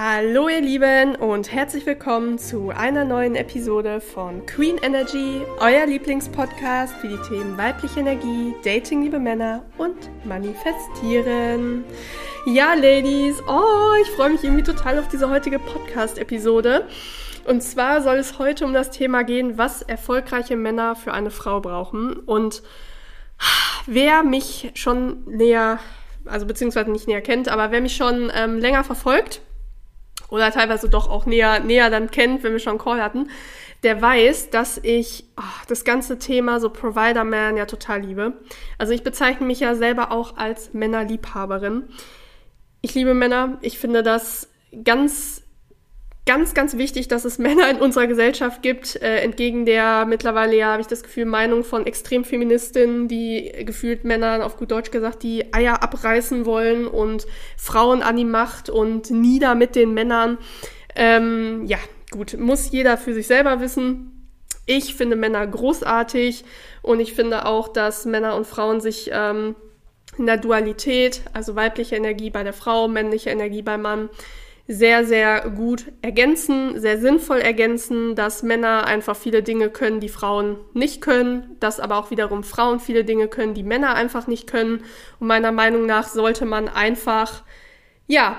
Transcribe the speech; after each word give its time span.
Hallo 0.00 0.48
ihr 0.48 0.60
Lieben 0.60 1.16
und 1.16 1.50
herzlich 1.50 1.84
willkommen 1.84 2.38
zu 2.38 2.70
einer 2.70 3.04
neuen 3.04 3.34
Episode 3.34 4.00
von 4.00 4.46
Queen 4.46 4.78
Energy, 4.78 5.42
euer 5.58 5.86
Lieblingspodcast 5.86 6.94
für 6.98 7.08
die 7.08 7.28
Themen 7.28 7.58
weibliche 7.58 7.98
Energie, 7.98 8.54
Dating 8.62 9.02
liebe 9.02 9.18
Männer 9.18 9.64
und 9.76 9.96
Manifestieren. 10.24 11.82
Ja, 12.46 12.74
Ladies, 12.74 13.42
oh, 13.48 13.92
ich 14.00 14.08
freue 14.10 14.30
mich 14.30 14.44
irgendwie 14.44 14.62
total 14.62 15.00
auf 15.00 15.08
diese 15.08 15.28
heutige 15.28 15.58
Podcast-Episode. 15.58 16.86
Und 17.44 17.64
zwar 17.64 18.00
soll 18.00 18.18
es 18.18 18.38
heute 18.38 18.66
um 18.66 18.72
das 18.72 18.92
Thema 18.92 19.24
gehen, 19.24 19.58
was 19.58 19.82
erfolgreiche 19.82 20.54
Männer 20.54 20.94
für 20.94 21.12
eine 21.12 21.32
Frau 21.32 21.60
brauchen. 21.60 22.12
Und 22.20 22.62
wer 23.86 24.22
mich 24.22 24.70
schon 24.74 25.24
näher, 25.24 25.80
also 26.24 26.46
beziehungsweise 26.46 26.92
nicht 26.92 27.08
näher 27.08 27.20
kennt, 27.20 27.48
aber 27.48 27.72
wer 27.72 27.80
mich 27.80 27.96
schon 27.96 28.30
ähm, 28.32 28.58
länger 28.58 28.84
verfolgt, 28.84 29.40
oder 30.28 30.50
teilweise 30.50 30.88
doch 30.88 31.08
auch 31.08 31.26
näher, 31.26 31.60
näher 31.60 31.90
dann 31.90 32.10
kennt, 32.10 32.42
wenn 32.42 32.52
wir 32.52 32.58
schon 32.58 32.72
einen 32.72 32.78
Call 32.80 33.02
hatten, 33.02 33.30
der 33.82 34.02
weiß, 34.02 34.50
dass 34.50 34.78
ich 34.82 35.24
oh, 35.36 35.64
das 35.68 35.84
ganze 35.84 36.18
Thema 36.18 36.60
so 36.60 36.70
Provider-Man 36.70 37.56
ja 37.56 37.66
total 37.66 38.02
liebe. 38.02 38.34
Also 38.76 38.92
ich 38.92 39.02
bezeichne 39.02 39.46
mich 39.46 39.60
ja 39.60 39.74
selber 39.74 40.10
auch 40.10 40.36
als 40.36 40.74
Männerliebhaberin. 40.74 41.84
Ich 42.80 42.94
liebe 42.94 43.14
Männer. 43.14 43.58
Ich 43.60 43.78
finde 43.78 44.02
das 44.02 44.48
ganz 44.84 45.42
ganz, 46.28 46.52
ganz 46.52 46.76
wichtig, 46.76 47.08
dass 47.08 47.24
es 47.24 47.38
Männer 47.38 47.70
in 47.70 47.78
unserer 47.78 48.06
Gesellschaft 48.06 48.60
gibt, 48.60 48.96
äh, 48.96 49.20
entgegen 49.20 49.64
der 49.64 50.04
mittlerweile 50.04 50.54
ja, 50.54 50.72
habe 50.72 50.82
ich 50.82 50.86
das 50.86 51.02
Gefühl, 51.02 51.24
Meinung 51.24 51.64
von 51.64 51.86
Extremfeministinnen, 51.86 53.08
die 53.08 53.50
gefühlt 53.64 54.04
Männern, 54.04 54.42
auf 54.42 54.58
gut 54.58 54.70
Deutsch 54.70 54.90
gesagt, 54.90 55.22
die 55.22 55.54
Eier 55.54 55.82
abreißen 55.82 56.44
wollen 56.44 56.86
und 56.86 57.26
Frauen 57.56 58.02
an 58.02 58.16
die 58.16 58.26
Macht 58.26 58.68
und 58.68 59.10
nieder 59.10 59.54
mit 59.54 59.74
den 59.74 59.94
Männern. 59.94 60.36
Ähm, 60.94 61.64
ja, 61.64 61.78
gut, 62.10 62.36
muss 62.38 62.72
jeder 62.72 62.98
für 62.98 63.14
sich 63.14 63.26
selber 63.26 63.62
wissen. 63.62 64.28
Ich 64.66 64.96
finde 64.96 65.16
Männer 65.16 65.46
großartig 65.46 66.44
und 66.82 67.00
ich 67.00 67.14
finde 67.14 67.46
auch, 67.46 67.68
dass 67.68 68.04
Männer 68.04 68.36
und 68.36 68.46
Frauen 68.46 68.82
sich 68.82 69.08
ähm, 69.14 69.56
in 70.18 70.26
der 70.26 70.36
Dualität, 70.36 71.22
also 71.32 71.56
weibliche 71.56 71.96
Energie 71.96 72.28
bei 72.28 72.42
der 72.42 72.52
Frau, 72.52 72.86
männliche 72.86 73.30
Energie 73.30 73.62
beim 73.62 73.80
Mann, 73.80 74.10
sehr, 74.70 75.06
sehr 75.06 75.48
gut 75.48 75.86
ergänzen, 76.02 76.78
sehr 76.78 76.98
sinnvoll 76.98 77.38
ergänzen, 77.38 78.14
dass 78.14 78.42
Männer 78.42 78.86
einfach 78.86 79.16
viele 79.16 79.42
Dinge 79.42 79.70
können, 79.70 79.98
die 79.98 80.10
Frauen 80.10 80.58
nicht 80.74 81.00
können, 81.00 81.56
dass 81.58 81.80
aber 81.80 81.96
auch 81.96 82.10
wiederum 82.10 82.44
Frauen 82.44 82.78
viele 82.78 83.02
Dinge 83.02 83.28
können, 83.28 83.54
die 83.54 83.62
Männer 83.62 83.94
einfach 83.94 84.26
nicht 84.26 84.46
können. 84.46 84.84
Und 85.20 85.26
meiner 85.26 85.52
Meinung 85.52 85.86
nach 85.86 86.06
sollte 86.06 86.44
man 86.44 86.68
einfach, 86.68 87.44
ja, 88.06 88.38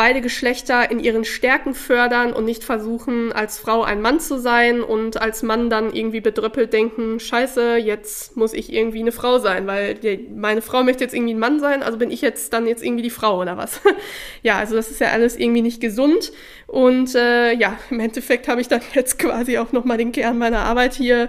beide 0.00 0.22
Geschlechter 0.22 0.90
in 0.90 0.98
ihren 0.98 1.26
Stärken 1.26 1.74
fördern 1.74 2.32
und 2.32 2.46
nicht 2.46 2.64
versuchen, 2.64 3.32
als 3.32 3.58
Frau 3.58 3.82
ein 3.82 4.00
Mann 4.00 4.18
zu 4.18 4.38
sein 4.38 4.80
und 4.80 5.20
als 5.20 5.42
Mann 5.42 5.68
dann 5.68 5.92
irgendwie 5.92 6.22
bedröppelt 6.22 6.72
denken, 6.72 7.20
scheiße, 7.20 7.76
jetzt 7.76 8.34
muss 8.34 8.54
ich 8.54 8.72
irgendwie 8.72 9.00
eine 9.00 9.12
Frau 9.12 9.38
sein, 9.38 9.66
weil 9.66 9.96
die, 9.96 10.26
meine 10.34 10.62
Frau 10.62 10.82
möchte 10.84 11.04
jetzt 11.04 11.12
irgendwie 11.12 11.34
ein 11.34 11.38
Mann 11.38 11.60
sein, 11.60 11.82
also 11.82 11.98
bin 11.98 12.10
ich 12.10 12.22
jetzt 12.22 12.54
dann 12.54 12.66
jetzt 12.66 12.82
irgendwie 12.82 13.02
die 13.02 13.10
Frau 13.10 13.42
oder 13.42 13.58
was. 13.58 13.82
ja, 14.42 14.56
also 14.56 14.74
das 14.74 14.90
ist 14.90 15.02
ja 15.02 15.08
alles 15.08 15.36
irgendwie 15.36 15.60
nicht 15.60 15.82
gesund 15.82 16.32
und 16.66 17.14
äh, 17.14 17.52
ja, 17.52 17.78
im 17.90 18.00
Endeffekt 18.00 18.48
habe 18.48 18.62
ich 18.62 18.68
dann 18.68 18.80
jetzt 18.94 19.18
quasi 19.18 19.58
auch 19.58 19.72
nochmal 19.72 19.98
den 19.98 20.12
Kern 20.12 20.38
meiner 20.38 20.60
Arbeit 20.60 20.94
hier 20.94 21.28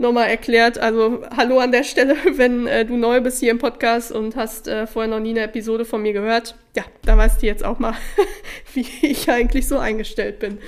nochmal 0.00 0.28
erklärt. 0.28 0.78
Also 0.78 1.22
hallo 1.36 1.58
an 1.58 1.72
der 1.72 1.84
Stelle, 1.84 2.16
wenn 2.36 2.66
äh, 2.66 2.84
du 2.84 2.96
neu 2.96 3.20
bist 3.20 3.38
hier 3.40 3.50
im 3.50 3.58
Podcast 3.58 4.10
und 4.10 4.34
hast 4.34 4.66
äh, 4.66 4.86
vorher 4.86 5.10
noch 5.10 5.20
nie 5.20 5.30
eine 5.30 5.42
Episode 5.42 5.84
von 5.84 6.02
mir 6.02 6.12
gehört. 6.12 6.56
Ja, 6.74 6.84
da 7.04 7.16
weißt 7.16 7.42
du 7.42 7.46
jetzt 7.46 7.64
auch 7.64 7.78
mal, 7.78 7.94
wie 8.74 8.86
ich 9.02 9.30
eigentlich 9.30 9.68
so 9.68 9.78
eingestellt 9.78 10.38
bin. 10.40 10.58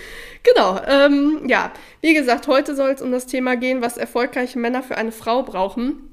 Genau, 0.42 0.80
ähm, 0.86 1.42
ja, 1.46 1.72
wie 2.00 2.14
gesagt, 2.14 2.46
heute 2.46 2.74
soll 2.74 2.90
es 2.90 3.02
um 3.02 3.12
das 3.12 3.26
Thema 3.26 3.56
gehen, 3.56 3.80
was 3.80 3.96
erfolgreiche 3.96 4.58
Männer 4.58 4.82
für 4.82 4.96
eine 4.96 5.12
Frau 5.12 5.42
brauchen. 5.42 6.10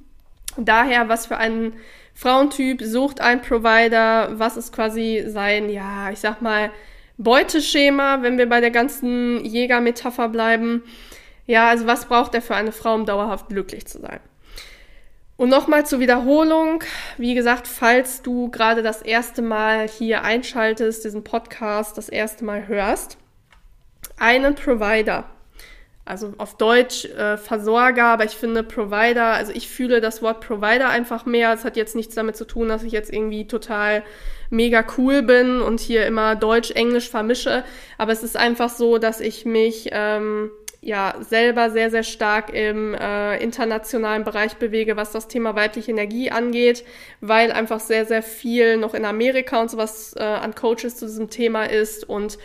Daher, 0.57 1.09
was 1.09 1.27
für 1.27 1.37
einen 1.37 1.73
Frauentyp 2.13 2.81
sucht 2.81 3.21
ein 3.21 3.41
Provider, 3.41 4.31
was 4.33 4.57
ist 4.57 4.73
quasi 4.73 5.23
sein, 5.27 5.69
ja, 5.69 6.11
ich 6.11 6.19
sag 6.19 6.41
mal, 6.41 6.71
Beuteschema, 7.17 8.21
wenn 8.21 8.37
wir 8.37 8.47
bei 8.47 8.61
der 8.61 8.71
ganzen 8.71 9.43
Jägermetapher 9.43 10.29
bleiben. 10.29 10.83
Ja, 11.49 11.67
also 11.67 11.87
was 11.87 12.05
braucht 12.05 12.35
er 12.35 12.43
für 12.43 12.53
eine 12.53 12.71
Frau, 12.71 12.93
um 12.93 13.07
dauerhaft 13.07 13.49
glücklich 13.49 13.87
zu 13.87 13.99
sein? 13.99 14.19
Und 15.35 15.49
nochmal 15.49 15.83
zur 15.83 15.99
Wiederholung. 15.99 16.83
Wie 17.17 17.33
gesagt, 17.33 17.65
falls 17.67 18.21
du 18.21 18.51
gerade 18.51 18.83
das 18.83 19.01
erste 19.01 19.41
Mal 19.41 19.87
hier 19.87 20.21
einschaltest, 20.21 21.05
diesen 21.05 21.23
Podcast 21.23 21.97
das 21.97 22.07
erste 22.07 22.45
Mal 22.45 22.67
hörst, 22.67 23.17
einen 24.19 24.53
Provider, 24.53 25.25
also 26.05 26.35
auf 26.37 26.55
Deutsch 26.55 27.05
äh, 27.05 27.35
Versorger, 27.35 28.05
aber 28.05 28.25
ich 28.25 28.35
finde 28.35 28.61
Provider, 28.61 29.33
also 29.33 29.51
ich 29.51 29.69
fühle 29.69 30.01
das 30.01 30.21
Wort 30.21 30.41
Provider 30.41 30.89
einfach 30.89 31.25
mehr. 31.25 31.51
Es 31.51 31.65
hat 31.65 31.77
jetzt 31.77 31.95
nichts 31.95 32.13
damit 32.13 32.37
zu 32.37 32.45
tun, 32.45 32.69
dass 32.69 32.83
ich 32.83 32.91
jetzt 32.91 33.11
irgendwie 33.11 33.47
total 33.47 34.03
mega 34.51 34.85
cool 34.99 35.23
bin 35.23 35.61
und 35.61 35.79
hier 35.79 36.05
immer 36.05 36.35
Deutsch, 36.35 36.69
Englisch 36.69 37.09
vermische. 37.09 37.63
Aber 37.97 38.11
es 38.11 38.21
ist 38.21 38.37
einfach 38.37 38.69
so, 38.69 38.99
dass 38.99 39.19
ich 39.19 39.45
mich 39.45 39.89
ähm, 39.91 40.51
ja 40.81 41.15
selber 41.19 41.69
sehr, 41.71 41.91
sehr 41.91 42.03
stark 42.03 42.53
im 42.53 42.93
äh, 42.93 43.37
internationalen 43.43 44.23
Bereich 44.23 44.55
bewege, 44.55 44.95
was 44.95 45.11
das 45.11 45.27
Thema 45.27 45.55
weibliche 45.55 45.91
Energie 45.91 46.31
angeht, 46.31 46.85
weil 47.21 47.51
einfach 47.51 47.79
sehr, 47.79 48.05
sehr 48.05 48.23
viel 48.23 48.77
noch 48.77 48.93
in 48.93 49.05
Amerika 49.05 49.59
und 49.61 49.69
sowas 49.69 50.15
äh, 50.17 50.23
an 50.23 50.55
Coaches 50.55 50.95
zu 50.95 51.05
diesem 51.05 51.29
Thema 51.29 51.65
ist 51.65 52.07
und 52.07 52.37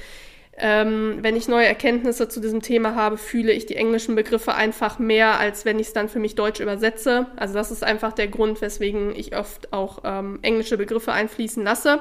ähm, 0.56 1.18
wenn 1.20 1.34
ich 1.34 1.48
neue 1.48 1.66
Erkenntnisse 1.66 2.28
zu 2.28 2.40
diesem 2.40 2.62
Thema 2.62 2.94
habe, 2.94 3.18
fühle 3.18 3.52
ich 3.52 3.66
die 3.66 3.76
englischen 3.76 4.14
Begriffe 4.14 4.54
einfach 4.54 4.98
mehr, 4.98 5.38
als 5.40 5.64
wenn 5.64 5.80
ich 5.80 5.88
es 5.88 5.92
dann 5.92 6.08
für 6.08 6.20
mich 6.20 6.36
deutsch 6.36 6.60
übersetze. 6.60 7.26
Also 7.36 7.54
das 7.54 7.72
ist 7.72 7.82
einfach 7.82 8.12
der 8.12 8.28
Grund, 8.28 8.60
weswegen 8.60 9.14
ich 9.16 9.36
oft 9.36 9.72
auch 9.72 10.02
ähm, 10.04 10.38
englische 10.42 10.76
Begriffe 10.76 11.12
einfließen 11.12 11.64
lasse. 11.64 12.00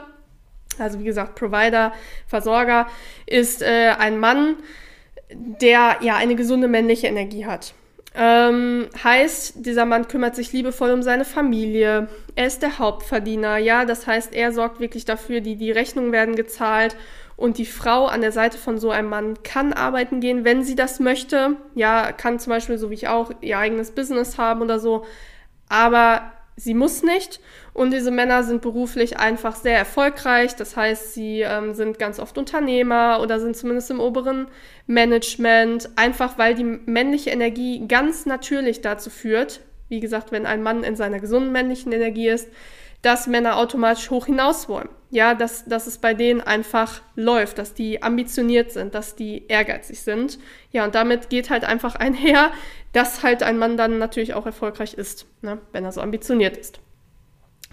Also 0.77 0.99
wie 0.99 1.03
gesagt, 1.03 1.35
Provider, 1.35 1.93
Versorger 2.27 2.87
ist 3.25 3.61
äh, 3.61 3.93
ein 3.97 4.19
Mann, 4.19 4.57
der 5.35 5.97
ja 6.01 6.15
eine 6.15 6.35
gesunde 6.35 6.67
männliche 6.67 7.07
Energie 7.07 7.45
hat. 7.45 7.73
Ähm, 8.15 8.89
heißt, 9.03 9.65
dieser 9.65 9.85
Mann 9.85 10.07
kümmert 10.07 10.35
sich 10.35 10.53
liebevoll 10.53 10.91
um 10.91 11.01
seine 11.01 11.25
Familie. 11.25 12.09
Er 12.35 12.45
ist 12.45 12.61
der 12.61 12.77
Hauptverdiener, 12.77 13.57
ja. 13.57 13.85
Das 13.85 14.05
heißt, 14.05 14.33
er 14.33 14.51
sorgt 14.51 14.79
wirklich 14.79 15.05
dafür, 15.05 15.41
die, 15.41 15.55
die 15.55 15.71
Rechnungen 15.71 16.11
werden 16.11 16.35
gezahlt. 16.35 16.95
Und 17.35 17.57
die 17.57 17.65
Frau 17.65 18.05
an 18.05 18.21
der 18.21 18.31
Seite 18.31 18.59
von 18.59 18.77
so 18.77 18.91
einem 18.91 19.09
Mann 19.09 19.41
kann 19.41 19.73
arbeiten 19.73 20.19
gehen, 20.19 20.45
wenn 20.45 20.63
sie 20.63 20.75
das 20.75 20.99
möchte. 20.99 21.55
Ja, 21.73 22.11
kann 22.11 22.37
zum 22.39 22.51
Beispiel, 22.51 22.77
so 22.77 22.91
wie 22.91 22.95
ich 22.95 23.07
auch, 23.07 23.31
ihr 23.41 23.57
eigenes 23.57 23.91
Business 23.91 24.37
haben 24.37 24.61
oder 24.61 24.79
so. 24.79 25.05
Aber 25.67 26.31
sie 26.55 26.73
muss 26.73 27.03
nicht. 27.03 27.39
Und 27.73 27.91
diese 27.91 28.11
Männer 28.11 28.43
sind 28.43 28.61
beruflich 28.61 29.17
einfach 29.17 29.55
sehr 29.55 29.77
erfolgreich. 29.77 30.55
Das 30.55 30.75
heißt, 30.75 31.13
sie 31.13 31.41
ähm, 31.41 31.73
sind 31.73 31.99
ganz 31.99 32.19
oft 32.19 32.37
Unternehmer 32.37 33.19
oder 33.21 33.39
sind 33.39 33.55
zumindest 33.55 33.91
im 33.91 33.99
oberen 33.99 34.47
Management, 34.87 35.89
einfach 35.95 36.37
weil 36.37 36.55
die 36.55 36.63
männliche 36.63 37.31
Energie 37.31 37.87
ganz 37.87 38.25
natürlich 38.25 38.81
dazu 38.81 39.09
führt, 39.09 39.61
wie 39.89 39.99
gesagt, 39.99 40.31
wenn 40.31 40.45
ein 40.45 40.63
Mann 40.63 40.83
in 40.83 40.95
seiner 40.95 41.19
gesunden 41.19 41.51
männlichen 41.51 41.91
Energie 41.91 42.29
ist, 42.29 42.49
dass 43.03 43.27
Männer 43.27 43.57
automatisch 43.57 44.09
hoch 44.09 44.25
hinaus 44.25 44.67
wollen. 44.67 44.89
Ja, 45.11 45.35
dass, 45.35 45.65
dass 45.65 45.85
es 45.85 45.99
bei 45.99 46.15
denen 46.15 46.41
einfach 46.41 47.01
läuft, 47.15 47.59
dass 47.59 47.75
die 47.75 48.01
ambitioniert 48.01 48.71
sind, 48.71 48.95
dass 48.95 49.15
die 49.15 49.45
ehrgeizig 49.47 50.01
sind. 50.01 50.39
Ja, 50.71 50.85
und 50.85 50.95
damit 50.95 51.29
geht 51.29 51.51
halt 51.51 51.65
einfach 51.65 51.95
einher, 51.95 52.51
dass 52.93 53.21
halt 53.21 53.43
ein 53.43 53.59
Mann 53.59 53.77
dann 53.77 53.99
natürlich 53.99 54.33
auch 54.33 54.47
erfolgreich 54.47 54.95
ist, 54.95 55.27
ne, 55.43 55.59
wenn 55.71 55.85
er 55.85 55.91
so 55.91 56.01
ambitioniert 56.01 56.57
ist. 56.57 56.79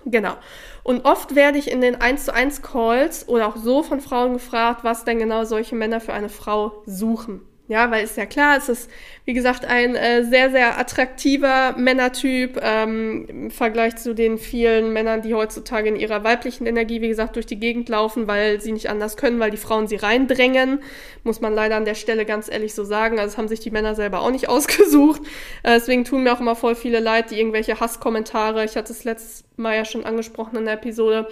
Genau. 0.04 0.34
Und 0.82 1.04
oft 1.04 1.34
werde 1.34 1.58
ich 1.58 1.70
in 1.70 1.80
den 1.80 2.00
1 2.00 2.26
zu 2.26 2.34
1 2.34 2.62
Calls 2.62 3.28
oder 3.28 3.46
auch 3.48 3.56
so 3.56 3.82
von 3.82 4.00
Frauen 4.00 4.34
gefragt, 4.34 4.82
was 4.82 5.04
denn 5.04 5.18
genau 5.18 5.44
solche 5.44 5.76
Männer 5.76 6.00
für 6.00 6.12
eine 6.12 6.28
Frau 6.28 6.82
suchen. 6.86 7.42
Ja, 7.70 7.88
weil 7.92 8.02
ist 8.02 8.16
ja 8.16 8.26
klar, 8.26 8.56
es 8.58 8.68
ist, 8.68 8.90
wie 9.24 9.32
gesagt, 9.32 9.64
ein 9.64 9.94
äh, 9.94 10.24
sehr, 10.24 10.50
sehr 10.50 10.76
attraktiver 10.80 11.76
Männertyp 11.78 12.58
ähm, 12.60 13.26
im 13.28 13.50
Vergleich 13.52 13.94
zu 13.94 14.12
den 14.12 14.38
vielen 14.38 14.92
Männern, 14.92 15.22
die 15.22 15.34
heutzutage 15.34 15.88
in 15.88 15.94
ihrer 15.94 16.24
weiblichen 16.24 16.66
Energie, 16.66 17.00
wie 17.00 17.06
gesagt, 17.06 17.36
durch 17.36 17.46
die 17.46 17.60
Gegend 17.60 17.88
laufen, 17.88 18.26
weil 18.26 18.60
sie 18.60 18.72
nicht 18.72 18.90
anders 18.90 19.16
können, 19.16 19.38
weil 19.38 19.52
die 19.52 19.56
Frauen 19.56 19.86
sie 19.86 19.94
reindrängen. 19.94 20.80
Muss 21.22 21.40
man 21.40 21.54
leider 21.54 21.76
an 21.76 21.84
der 21.84 21.94
Stelle 21.94 22.24
ganz 22.24 22.50
ehrlich 22.50 22.74
so 22.74 22.82
sagen. 22.82 23.20
Also 23.20 23.30
das 23.30 23.38
haben 23.38 23.46
sich 23.46 23.60
die 23.60 23.70
Männer 23.70 23.94
selber 23.94 24.22
auch 24.22 24.32
nicht 24.32 24.48
ausgesucht. 24.48 25.22
Äh, 25.62 25.74
deswegen 25.74 26.04
tun 26.04 26.24
mir 26.24 26.32
auch 26.32 26.40
immer 26.40 26.56
voll 26.56 26.74
viele 26.74 26.98
leid, 26.98 27.30
die 27.30 27.38
irgendwelche 27.38 27.78
Hasskommentare, 27.78 28.64
ich 28.64 28.74
hatte 28.74 28.92
es 28.92 29.04
letztes 29.04 29.44
Mal 29.56 29.76
ja 29.76 29.84
schon 29.84 30.04
angesprochen 30.04 30.56
in 30.56 30.64
der 30.64 30.74
Episode, 30.74 31.28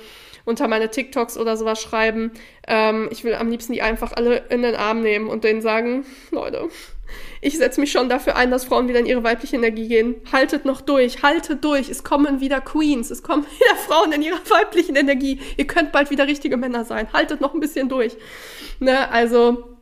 unter 0.48 0.66
meine 0.66 0.90
TikToks 0.90 1.38
oder 1.38 1.56
sowas 1.56 1.80
schreiben. 1.80 2.32
Ähm, 2.66 3.08
ich 3.12 3.22
will 3.24 3.34
am 3.34 3.50
liebsten 3.50 3.72
die 3.72 3.82
einfach 3.82 4.12
alle 4.12 4.44
in 4.48 4.62
den 4.62 4.74
Arm 4.74 5.02
nehmen 5.02 5.28
und 5.28 5.44
denen 5.44 5.60
sagen, 5.60 6.04
Leute, 6.30 6.68
ich 7.40 7.56
setze 7.56 7.80
mich 7.80 7.92
schon 7.92 8.08
dafür 8.08 8.36
ein, 8.36 8.50
dass 8.50 8.64
Frauen 8.64 8.88
wieder 8.88 8.98
in 8.98 9.06
ihre 9.06 9.22
weibliche 9.22 9.56
Energie 9.56 9.88
gehen. 9.88 10.16
Haltet 10.32 10.64
noch 10.64 10.80
durch, 10.80 11.22
haltet 11.22 11.64
durch. 11.64 11.88
Es 11.88 12.04
kommen 12.04 12.40
wieder 12.40 12.60
Queens, 12.60 13.10
es 13.10 13.22
kommen 13.22 13.44
wieder 13.58 13.76
Frauen 13.76 14.12
in 14.12 14.22
ihrer 14.22 14.40
weiblichen 14.50 14.96
Energie. 14.96 15.40
Ihr 15.56 15.66
könnt 15.66 15.92
bald 15.92 16.10
wieder 16.10 16.26
richtige 16.26 16.56
Männer 16.56 16.84
sein. 16.84 17.12
Haltet 17.12 17.40
noch 17.40 17.54
ein 17.54 17.60
bisschen 17.60 17.88
durch. 17.88 18.16
Ne, 18.80 19.10
also 19.10 19.76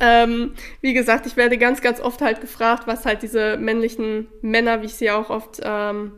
ähm, 0.00 0.54
wie 0.80 0.94
gesagt, 0.94 1.26
ich 1.26 1.36
werde 1.36 1.58
ganz, 1.58 1.82
ganz 1.82 2.00
oft 2.00 2.20
halt 2.22 2.40
gefragt, 2.40 2.86
was 2.86 3.04
halt 3.04 3.22
diese 3.22 3.56
männlichen 3.56 4.28
Männer, 4.40 4.80
wie 4.82 4.86
ich 4.86 4.94
sie 4.94 5.10
auch 5.10 5.30
oft, 5.30 5.60
ähm, 5.62 6.12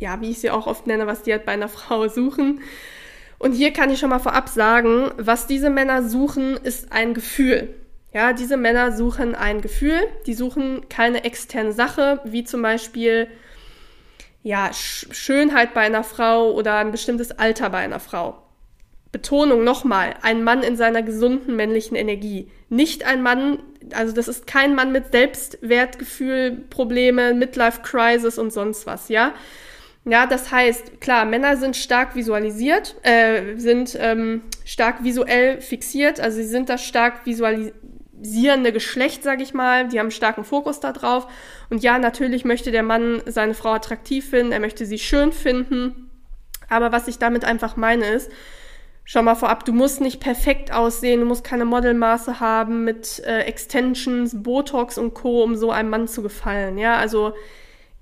ja, 0.00 0.20
wie 0.20 0.30
ich 0.30 0.40
sie 0.40 0.50
auch 0.50 0.66
oft 0.66 0.86
nenne, 0.86 1.06
was 1.06 1.22
die 1.22 1.32
halt 1.32 1.46
bei 1.46 1.52
einer 1.52 1.68
Frau 1.78 2.08
suchen. 2.08 2.60
Und 3.38 3.52
hier 3.52 3.72
kann 3.72 3.90
ich 3.90 3.98
schon 3.98 4.10
mal 4.10 4.18
vorab 4.18 4.48
sagen, 4.48 5.10
was 5.16 5.46
diese 5.46 5.70
Männer 5.70 6.02
suchen, 6.02 6.56
ist 6.56 6.92
ein 6.92 7.14
Gefühl. 7.14 7.74
Ja, 8.12 8.32
diese 8.32 8.56
Männer 8.56 8.92
suchen 8.92 9.34
ein 9.34 9.60
Gefühl, 9.60 10.00
die 10.26 10.34
suchen 10.34 10.88
keine 10.88 11.24
externe 11.24 11.72
Sache, 11.72 12.20
wie 12.24 12.44
zum 12.44 12.60
Beispiel 12.60 13.28
ja, 14.42 14.70
Schönheit 14.72 15.74
bei 15.74 15.82
einer 15.82 16.02
Frau 16.02 16.52
oder 16.52 16.76
ein 16.76 16.90
bestimmtes 16.90 17.30
Alter 17.30 17.70
bei 17.70 17.78
einer 17.78 18.00
Frau. 18.00 18.42
Betonung 19.12 19.64
nochmal, 19.64 20.14
ein 20.22 20.44
Mann 20.44 20.62
in 20.62 20.76
seiner 20.76 21.02
gesunden 21.02 21.56
männlichen 21.56 21.96
Energie. 21.96 22.50
Nicht 22.68 23.04
ein 23.04 23.22
Mann, 23.22 23.58
also 23.92 24.14
das 24.14 24.28
ist 24.28 24.46
kein 24.46 24.74
Mann 24.74 24.92
mit 24.92 25.12
Selbstwertgefühl, 25.12 26.64
Probleme, 26.70 27.34
Midlife 27.34 27.82
Crisis 27.82 28.38
und 28.38 28.52
sonst 28.52 28.86
was, 28.86 29.08
ja. 29.08 29.34
Ja, 30.04 30.26
das 30.26 30.50
heißt, 30.50 31.00
klar, 31.00 31.24
Männer 31.26 31.56
sind 31.56 31.76
stark 31.76 32.14
visualisiert, 32.14 32.96
äh, 33.02 33.56
sind 33.56 33.96
ähm, 34.00 34.42
stark 34.64 35.04
visuell 35.04 35.60
fixiert, 35.60 36.20
also 36.20 36.38
sie 36.38 36.48
sind 36.48 36.70
das 36.70 36.82
stark 36.82 37.26
visualisierende 37.26 38.72
Geschlecht, 38.72 39.22
sag 39.22 39.42
ich 39.42 39.52
mal, 39.52 39.88
die 39.88 39.98
haben 39.98 40.06
einen 40.06 40.10
starken 40.10 40.44
Fokus 40.44 40.80
da 40.80 40.92
drauf. 40.92 41.26
Und 41.68 41.82
ja, 41.82 41.98
natürlich 41.98 42.46
möchte 42.46 42.70
der 42.70 42.82
Mann 42.82 43.22
seine 43.26 43.54
Frau 43.54 43.72
attraktiv 43.72 44.30
finden, 44.30 44.52
er 44.52 44.60
möchte 44.60 44.86
sie 44.86 44.98
schön 44.98 45.32
finden. 45.32 46.10
Aber 46.70 46.92
was 46.92 47.06
ich 47.06 47.18
damit 47.18 47.44
einfach 47.44 47.76
meine 47.76 48.06
ist, 48.06 48.30
Schau 49.12 49.22
mal 49.22 49.34
vorab, 49.34 49.64
du 49.64 49.72
musst 49.72 50.00
nicht 50.00 50.20
perfekt 50.20 50.72
aussehen, 50.72 51.18
du 51.18 51.26
musst 51.26 51.42
keine 51.42 51.64
Modelmaße 51.64 52.38
haben 52.38 52.84
mit 52.84 53.18
äh, 53.26 53.40
Extensions, 53.40 54.40
Botox 54.40 54.98
und 54.98 55.14
Co., 55.14 55.42
um 55.42 55.56
so 55.56 55.72
einem 55.72 55.90
Mann 55.90 56.06
zu 56.06 56.22
gefallen. 56.22 56.78
Ja, 56.78 56.94
also 56.94 57.32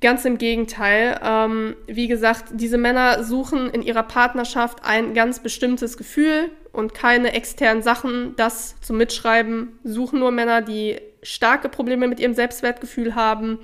ganz 0.00 0.24
im 0.24 0.38
Gegenteil. 0.38 1.20
Ähm, 1.22 1.76
wie 1.86 2.08
gesagt, 2.08 2.46
diese 2.52 2.78
Männer 2.78 3.24
suchen 3.24 3.70
in 3.70 3.82
ihrer 3.82 4.02
Partnerschaft 4.02 4.84
ein 4.84 5.14
ganz 5.14 5.40
bestimmtes 5.40 5.96
Gefühl 5.96 6.50
und 6.72 6.94
keine 6.94 7.32
externen 7.32 7.82
Sachen. 7.82 8.34
Das 8.36 8.80
zum 8.80 8.98
Mitschreiben 8.98 9.78
suchen 9.84 10.20
nur 10.20 10.30
Männer, 10.30 10.62
die 10.62 11.00
starke 11.22 11.68
Probleme 11.68 12.06
mit 12.06 12.20
ihrem 12.20 12.34
Selbstwertgefühl 12.34 13.14
haben 13.14 13.58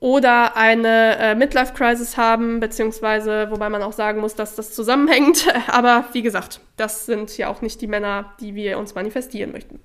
oder 0.00 0.56
eine 0.56 1.16
äh, 1.18 1.34
Midlife-Crisis 1.34 2.16
haben, 2.16 2.60
beziehungsweise, 2.60 3.50
wobei 3.50 3.70
man 3.70 3.82
auch 3.82 3.92
sagen 3.92 4.20
muss, 4.20 4.34
dass 4.34 4.54
das 4.54 4.74
zusammenhängt. 4.74 5.46
Aber 5.68 6.04
wie 6.12 6.22
gesagt, 6.22 6.60
das 6.76 7.06
sind 7.06 7.36
ja 7.38 7.48
auch 7.48 7.62
nicht 7.62 7.80
die 7.80 7.86
Männer, 7.86 8.34
die 8.40 8.54
wir 8.54 8.78
uns 8.78 8.94
manifestieren 8.94 9.52
möchten. 9.52 9.80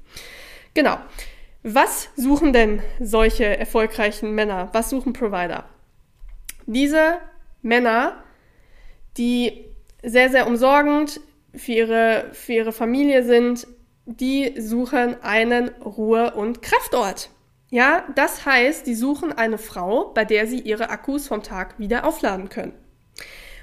Genau. 0.73 0.97
Was 1.71 2.09
suchen 2.15 2.51
denn 2.51 2.81
solche 2.99 3.45
erfolgreichen 3.45 4.33
Männer? 4.33 4.69
Was 4.73 4.89
suchen 4.89 5.13
Provider? 5.13 5.65
Diese 6.65 7.17
Männer, 7.61 8.23
die 9.17 9.65
sehr, 10.01 10.31
sehr 10.31 10.47
umsorgend 10.47 11.21
für 11.53 11.71
ihre, 11.71 12.29
für 12.31 12.53
ihre 12.53 12.71
Familie 12.71 13.23
sind, 13.23 13.67
die 14.05 14.59
suchen 14.59 15.21
einen 15.21 15.69
Ruhe- 15.69 16.33
und 16.33 16.63
Kraftort. 16.63 17.29
Ja, 17.69 18.03
das 18.15 18.47
heißt, 18.47 18.87
die 18.87 18.95
suchen 18.95 19.31
eine 19.31 19.59
Frau, 19.59 20.05
bei 20.05 20.25
der 20.25 20.47
sie 20.47 20.61
ihre 20.61 20.89
Akkus 20.89 21.27
vom 21.27 21.43
Tag 21.43 21.77
wieder 21.77 22.03
aufladen 22.03 22.49
können. 22.49 22.73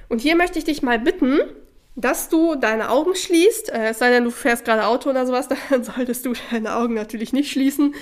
Und 0.08 0.20
hier 0.20 0.36
möchte 0.36 0.60
ich 0.60 0.64
dich 0.64 0.80
mal 0.80 1.00
bitten, 1.00 1.40
dass 1.96 2.28
du 2.28 2.54
deine 2.54 2.90
Augen 2.90 3.16
schließt. 3.16 3.70
Äh, 3.70 3.88
es 3.88 3.98
sei 3.98 4.10
denn, 4.10 4.24
du 4.24 4.30
fährst 4.30 4.64
gerade 4.64 4.86
Auto 4.86 5.10
oder 5.10 5.26
sowas, 5.26 5.48
dann 5.70 5.82
solltest 5.82 6.24
du 6.26 6.34
deine 6.50 6.76
Augen 6.76 6.94
natürlich 6.94 7.32
nicht 7.32 7.50
schließen. 7.50 7.94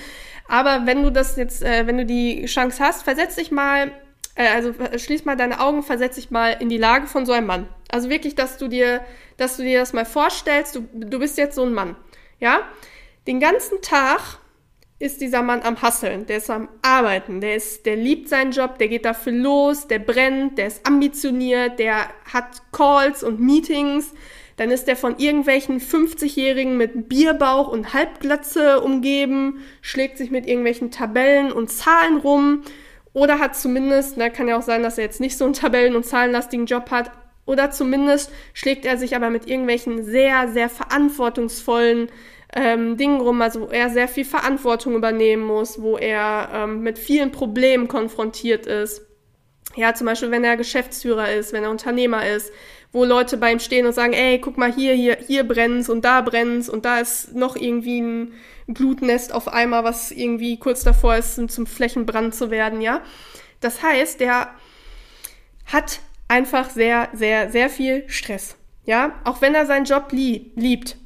Aber 0.46 0.85
wenn 0.85 1.02
du 1.02 1.11
das 1.11 1.37
jetzt, 1.37 1.62
äh, 1.62 1.87
wenn 1.87 1.96
du 1.96 2.05
die 2.05 2.44
Chance 2.46 2.82
hast, 2.82 3.02
versetz 3.05 3.37
dich 3.37 3.50
mal, 3.50 3.93
äh, 4.35 4.49
also 4.49 4.75
schließ 4.96 5.25
mal 5.25 5.37
deine 5.37 5.61
Augen, 5.61 5.82
versetz 5.82 6.17
dich 6.17 6.31
mal 6.31 6.50
in 6.50 6.69
die 6.69 6.76
Lage 6.76 7.06
von 7.06 7.25
so 7.25 7.32
einem 7.32 7.46
Mann. 7.46 7.69
Also 7.91 8.11
wirklich, 8.11 8.35
dass 8.35 8.58
du 8.58 8.69
dir, 8.69 9.00
dass 9.37 9.56
du 9.56 9.62
dir 9.62 9.79
das 9.79 9.93
mal 9.93 10.05
vorstellst. 10.05 10.75
Du, 10.75 10.88
du 10.93 11.19
bist 11.19 11.38
jetzt 11.38 11.55
so 11.55 11.62
ein 11.62 11.73
Mann, 11.73 11.96
ja? 12.41 12.62
Den 13.26 13.41
ganzen 13.41 13.81
Tag 13.81 14.38
ist 14.99 15.20
dieser 15.20 15.43
Mann 15.43 15.62
am 15.62 15.82
Hasseln, 15.82 16.26
der 16.26 16.38
ist 16.38 16.50
am 16.50 16.69
Arbeiten, 16.82 17.41
der 17.41 17.56
ist, 17.56 17.85
der 17.85 17.96
liebt 17.96 18.29
seinen 18.29 18.52
Job, 18.52 18.79
der 18.79 18.88
geht 18.88 19.05
dafür 19.05 19.32
los, 19.32 19.88
der 19.88 19.99
brennt, 19.99 20.58
der 20.58 20.69
ist 20.69 20.87
ambitioniert, 20.87 21.79
der 21.79 22.08
hat 22.32 22.62
Calls 22.73 23.23
und 23.23 23.41
Meetings, 23.41 24.12
dann 24.56 24.70
ist 24.70 24.88
er 24.88 24.96
von 24.96 25.19
irgendwelchen 25.19 25.81
50-Jährigen 25.81 26.76
mit 26.76 27.08
Bierbauch 27.08 27.69
und 27.69 27.93
Halbglatze 27.93 28.81
umgeben, 28.81 29.64
schlägt 29.81 30.17
sich 30.17 30.31
mit 30.31 30.46
irgendwelchen 30.46 30.93
Tabellen 30.93 31.50
und 31.50 31.73
Zahlen 31.73 32.19
rum 32.19 32.62
oder 33.12 33.41
hat 33.41 33.56
zumindest, 33.56 34.17
na, 34.17 34.29
kann 34.29 34.46
ja 34.46 34.56
auch 34.56 34.62
sein, 34.62 34.85
dass 34.85 34.99
er 34.99 35.05
jetzt 35.05 35.20
nicht 35.20 35.37
so 35.37 35.44
einen 35.44 35.55
Tabellen- 35.55 35.96
und 35.96 36.06
zahlenlastigen 36.06 36.67
Job 36.67 36.91
hat, 36.91 37.11
oder 37.46 37.70
zumindest 37.70 38.32
schlägt 38.55 38.87
er 38.87 38.96
sich 38.96 39.14
aber 39.14 39.29
mit 39.29 39.46
irgendwelchen 39.46 40.05
sehr, 40.05 40.49
sehr 40.49 40.70
verantwortungsvollen 40.70 42.08
ähm, 42.54 42.96
Dingen 42.96 43.20
rum, 43.20 43.42
also 43.42 43.62
wo 43.62 43.66
er 43.66 43.90
sehr 43.90 44.08
viel 44.08 44.24
Verantwortung 44.24 44.94
übernehmen 44.94 45.42
muss, 45.42 45.82
wo 45.82 45.96
er 45.98 46.48
ähm, 46.52 46.80
mit 46.80 46.98
vielen 46.98 47.32
Problemen 47.32 47.88
konfrontiert 47.88 48.66
ist. 48.66 49.02
Ja, 49.76 49.92
zum 49.94 50.06
Beispiel, 50.06 50.30
wenn 50.30 50.44
er 50.44 50.56
Geschäftsführer 50.56 51.32
ist, 51.32 51.52
wenn 51.52 51.64
er 51.64 51.70
Unternehmer 51.70 52.26
ist, 52.28 52.52
wo 52.92 53.04
Leute 53.04 53.36
bei 53.36 53.50
ihm 53.50 53.58
stehen 53.58 53.86
und 53.86 53.92
sagen, 53.92 54.12
ey, 54.12 54.40
guck 54.40 54.56
mal 54.56 54.72
hier, 54.72 54.94
hier, 54.94 55.16
hier 55.26 55.42
brennt's 55.42 55.88
und 55.88 56.04
da 56.04 56.20
brennt's 56.20 56.68
und 56.68 56.84
da 56.84 57.00
ist 57.00 57.34
noch 57.34 57.56
irgendwie 57.56 58.00
ein 58.00 58.34
Blutnest 58.68 59.34
auf 59.34 59.48
einmal, 59.48 59.82
was 59.82 60.12
irgendwie 60.12 60.58
kurz 60.58 60.84
davor 60.84 61.16
ist, 61.16 61.34
zum 61.50 61.66
Flächenbrand 61.66 62.36
zu 62.36 62.52
werden, 62.52 62.80
ja. 62.80 63.02
Das 63.60 63.82
heißt, 63.82 64.20
der 64.20 64.50
hat 65.66 66.00
einfach 66.28 66.70
sehr, 66.70 67.08
sehr, 67.12 67.50
sehr 67.50 67.68
viel 67.68 68.04
Stress. 68.06 68.56
Ja, 68.84 69.14
auch 69.24 69.40
wenn 69.40 69.54
er 69.54 69.66
seinen 69.66 69.86
Job 69.86 70.12
lieb, 70.12 70.52
liebt, 70.54 70.96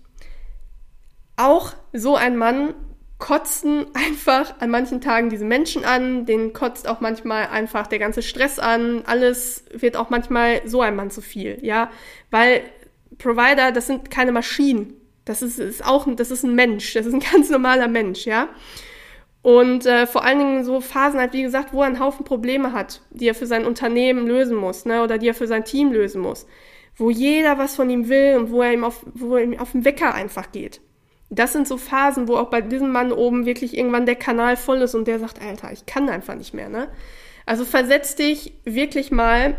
auch 1.38 1.73
so 1.93 2.17
ein 2.17 2.37
Mann 2.37 2.75
kotzen 3.19 3.87
einfach 3.94 4.61
an 4.61 4.70
manchen 4.70 5.00
Tagen 5.00 5.29
diese 5.29 5.44
Menschen 5.44 5.85
an, 5.85 6.25
den 6.25 6.52
kotzt 6.52 6.88
auch 6.88 7.00
manchmal 7.00 7.49
einfach 7.49 7.87
der 7.87 7.99
ganze 7.99 8.23
Stress 8.23 8.58
an, 8.58 9.02
alles 9.06 9.64
wird 9.73 9.96
auch 9.96 10.11
manchmal 10.11 10.62
so 10.67 10.81
ein 10.81 10.94
Mann 10.94 11.11
zu 11.11 11.20
viel, 11.20 11.58
ja, 11.62 11.90
weil 12.31 12.62
Provider, 13.19 13.73
das 13.73 13.88
sind 13.88 14.11
keine 14.11 14.31
Maschinen, 14.31 14.94
das 15.25 15.43
ist, 15.43 15.58
ist 15.58 15.85
auch, 15.85 16.06
das 16.14 16.31
ist 16.31 16.44
ein 16.44 16.55
Mensch, 16.55 16.94
das 16.94 17.06
ist 17.06 17.14
ein 17.14 17.20
ganz 17.32 17.50
normaler 17.50 17.88
Mensch, 17.88 18.25
ja. 18.25 18.49
Und 19.42 19.87
äh, 19.87 20.07
vor 20.07 20.25
allen 20.25 20.38
Dingen 20.38 20.64
so 20.64 20.80
Phasen 20.80 21.21
halt, 21.21 21.33
wie 21.33 21.42
gesagt, 21.42 21.73
wo 21.73 21.80
er 21.80 21.87
einen 21.87 22.00
Haufen 22.00 22.25
Probleme 22.25 22.73
hat, 22.73 23.02
die 23.11 23.28
er 23.28 23.35
für 23.35 23.47
sein 23.47 23.64
Unternehmen 23.64 24.26
lösen 24.26 24.57
muss, 24.57 24.85
ne, 24.85 25.02
oder 25.02 25.18
die 25.18 25.28
er 25.28 25.35
für 25.35 25.47
sein 25.47 25.64
Team 25.64 25.92
lösen 25.92 26.21
muss, 26.21 26.47
wo 26.97 27.11
jeder 27.11 27.59
was 27.59 27.76
von 27.76 27.88
ihm 27.88 28.09
will 28.09 28.37
und 28.37 28.50
wo 28.50 28.62
er 28.62 28.73
ihm 28.73 28.85
auf, 28.85 29.04
wo 29.14 29.37
er 29.37 29.45
ihm 29.45 29.59
auf 29.59 29.73
den 29.73 29.85
Wecker 29.85 30.14
einfach 30.14 30.52
geht. 30.52 30.80
Das 31.30 31.52
sind 31.52 31.68
so 31.68 31.76
Phasen, 31.76 32.26
wo 32.28 32.37
auch 32.37 32.50
bei 32.50 32.61
diesem 32.61 32.90
Mann 32.90 33.12
oben 33.12 33.44
wirklich 33.44 33.76
irgendwann 33.76 34.06
der 34.06 34.16
Kanal 34.16 34.56
voll 34.56 34.78
ist 34.78 34.94
und 34.94 35.06
der 35.06 35.18
sagt, 35.18 35.42
Alter, 35.42 35.73
ich 35.73 35.85
kann 35.87 36.08
einfach 36.08 36.35
nicht 36.35 36.54
mehr, 36.54 36.68
ne? 36.68 36.88
Also 37.44 37.64
versetz 37.64 38.14
dich 38.14 38.54
wirklich 38.64 39.11
mal, 39.11 39.56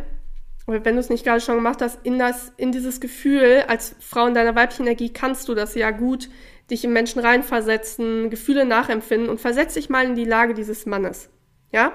wenn 0.68 0.96
du 0.96 1.00
es 1.00 1.10
nicht 1.10 1.24
gerade 1.24 1.42
schon 1.42 1.56
gemacht 1.56 1.82
hast, 1.82 2.00
in 2.04 2.20
das, 2.20 2.54
in 2.58 2.72
dieses 2.72 3.00
Gefühl, 3.00 3.64
als 3.68 3.96
Frau 4.00 4.28
in 4.28 4.36
deiner 4.36 4.56
weiblichen 4.56 4.84
Energie 4.84 5.10
kannst 5.12 5.48
du 5.50 5.56
das 5.56 5.74
ja 5.76 5.92
gut, 5.92 6.30
dich 6.70 6.84
in 6.84 6.94
Menschen 6.94 7.20
reinversetzen, 7.20 8.30
Gefühle 8.30 8.66
nachempfinden 8.66 9.30
und 9.30 9.42
versetz 9.42 9.74
dich 9.74 9.90
mal 9.90 10.06
in 10.06 10.16
die 10.16 10.26
Lage 10.26 10.54
dieses 10.54 10.86
Mannes. 10.86 11.30
Ja? 11.72 11.94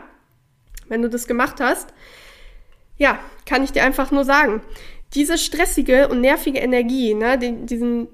Wenn 0.88 1.02
du 1.02 1.08
das 1.08 1.26
gemacht 1.26 1.60
hast, 1.60 1.94
ja, 2.96 3.18
kann 3.46 3.64
ich 3.64 3.72
dir 3.72 3.84
einfach 3.84 4.10
nur 4.10 4.24
sagen, 4.24 4.62
diese 5.14 5.38
stressige 5.38 6.08
und 6.08 6.20
nervige 6.20 6.58
Energie, 6.58 7.14
ne, 7.14 7.38
den, 7.38 7.66
diesen 7.66 8.08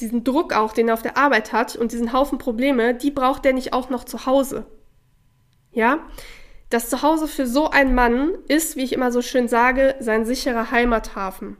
diesen 0.00 0.24
Druck 0.24 0.52
auch, 0.54 0.72
den 0.72 0.88
er 0.88 0.94
auf 0.94 1.02
der 1.02 1.16
Arbeit 1.16 1.52
hat 1.52 1.76
und 1.76 1.92
diesen 1.92 2.12
Haufen 2.12 2.38
Probleme, 2.38 2.94
die 2.94 3.10
braucht 3.10 3.46
er 3.46 3.52
nicht 3.52 3.72
auch 3.72 3.90
noch 3.90 4.04
zu 4.04 4.26
Hause. 4.26 4.66
Ja? 5.72 5.98
Das 6.70 6.88
Zuhause 6.88 7.28
für 7.28 7.46
so 7.46 7.70
einen 7.70 7.94
Mann 7.94 8.32
ist, 8.48 8.76
wie 8.76 8.84
ich 8.84 8.92
immer 8.92 9.12
so 9.12 9.22
schön 9.22 9.48
sage, 9.48 9.94
sein 10.00 10.24
sicherer 10.24 10.70
Heimathafen. 10.70 11.56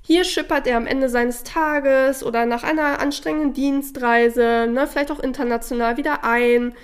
Hier 0.00 0.24
schippert 0.24 0.66
er 0.66 0.78
am 0.78 0.86
Ende 0.86 1.08
seines 1.08 1.42
Tages 1.42 2.24
oder 2.24 2.46
nach 2.46 2.62
einer 2.62 2.98
anstrengenden 2.98 3.52
Dienstreise, 3.52 4.66
ne, 4.68 4.86
vielleicht 4.86 5.10
auch 5.10 5.20
international 5.20 5.96
wieder 5.96 6.24
ein 6.24 6.74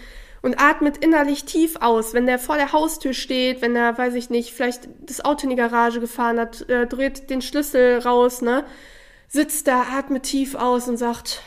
und 0.42 0.60
atmet 0.60 0.98
innerlich 0.98 1.46
tief 1.46 1.76
aus, 1.80 2.12
wenn 2.12 2.26
der 2.26 2.38
vor 2.38 2.56
der 2.56 2.72
Haustür 2.72 3.14
steht, 3.14 3.62
wenn 3.62 3.74
er, 3.74 3.96
weiß 3.96 4.14
ich 4.14 4.28
nicht, 4.28 4.52
vielleicht 4.52 4.88
das 5.00 5.24
Auto 5.24 5.44
in 5.44 5.50
die 5.50 5.56
Garage 5.56 6.00
gefahren 6.00 6.38
hat, 6.38 6.68
äh, 6.68 6.86
dreht 6.86 7.30
den 7.30 7.40
Schlüssel 7.40 8.00
raus, 8.00 8.42
ne? 8.42 8.64
Sitzt 9.34 9.66
da, 9.66 9.82
atmet 9.98 10.22
tief 10.22 10.54
aus 10.54 10.86
und 10.86 10.96
sagt, 10.96 11.42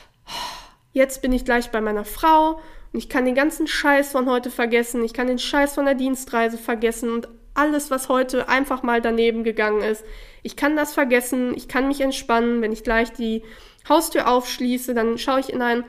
jetzt 0.91 1.21
bin 1.21 1.31
ich 1.31 1.45
gleich 1.45 1.71
bei 1.71 1.79
meiner 1.79 2.03
Frau 2.03 2.59
und 2.91 2.99
ich 2.99 3.07
kann 3.07 3.23
den 3.23 3.33
ganzen 3.33 3.65
Scheiß 3.65 4.11
von 4.11 4.29
heute 4.29 4.51
vergessen, 4.51 5.05
ich 5.05 5.13
kann 5.13 5.27
den 5.27 5.39
Scheiß 5.39 5.75
von 5.75 5.85
der 5.85 5.93
Dienstreise 5.93 6.57
vergessen 6.57 7.09
und 7.09 7.29
alles, 7.53 7.89
was 7.89 8.09
heute 8.09 8.49
einfach 8.49 8.83
mal 8.83 8.99
daneben 8.99 9.45
gegangen 9.45 9.83
ist. 9.83 10.03
Ich 10.43 10.57
kann 10.57 10.75
das 10.75 10.93
vergessen, 10.93 11.53
ich 11.55 11.69
kann 11.69 11.87
mich 11.87 12.01
entspannen, 12.01 12.61
wenn 12.61 12.73
ich 12.73 12.83
gleich 12.83 13.13
die 13.13 13.41
Haustür 13.87 14.27
aufschließe, 14.27 14.93
dann 14.93 15.17
schaue 15.17 15.39
ich 15.39 15.53
in 15.53 15.61
ein 15.61 15.85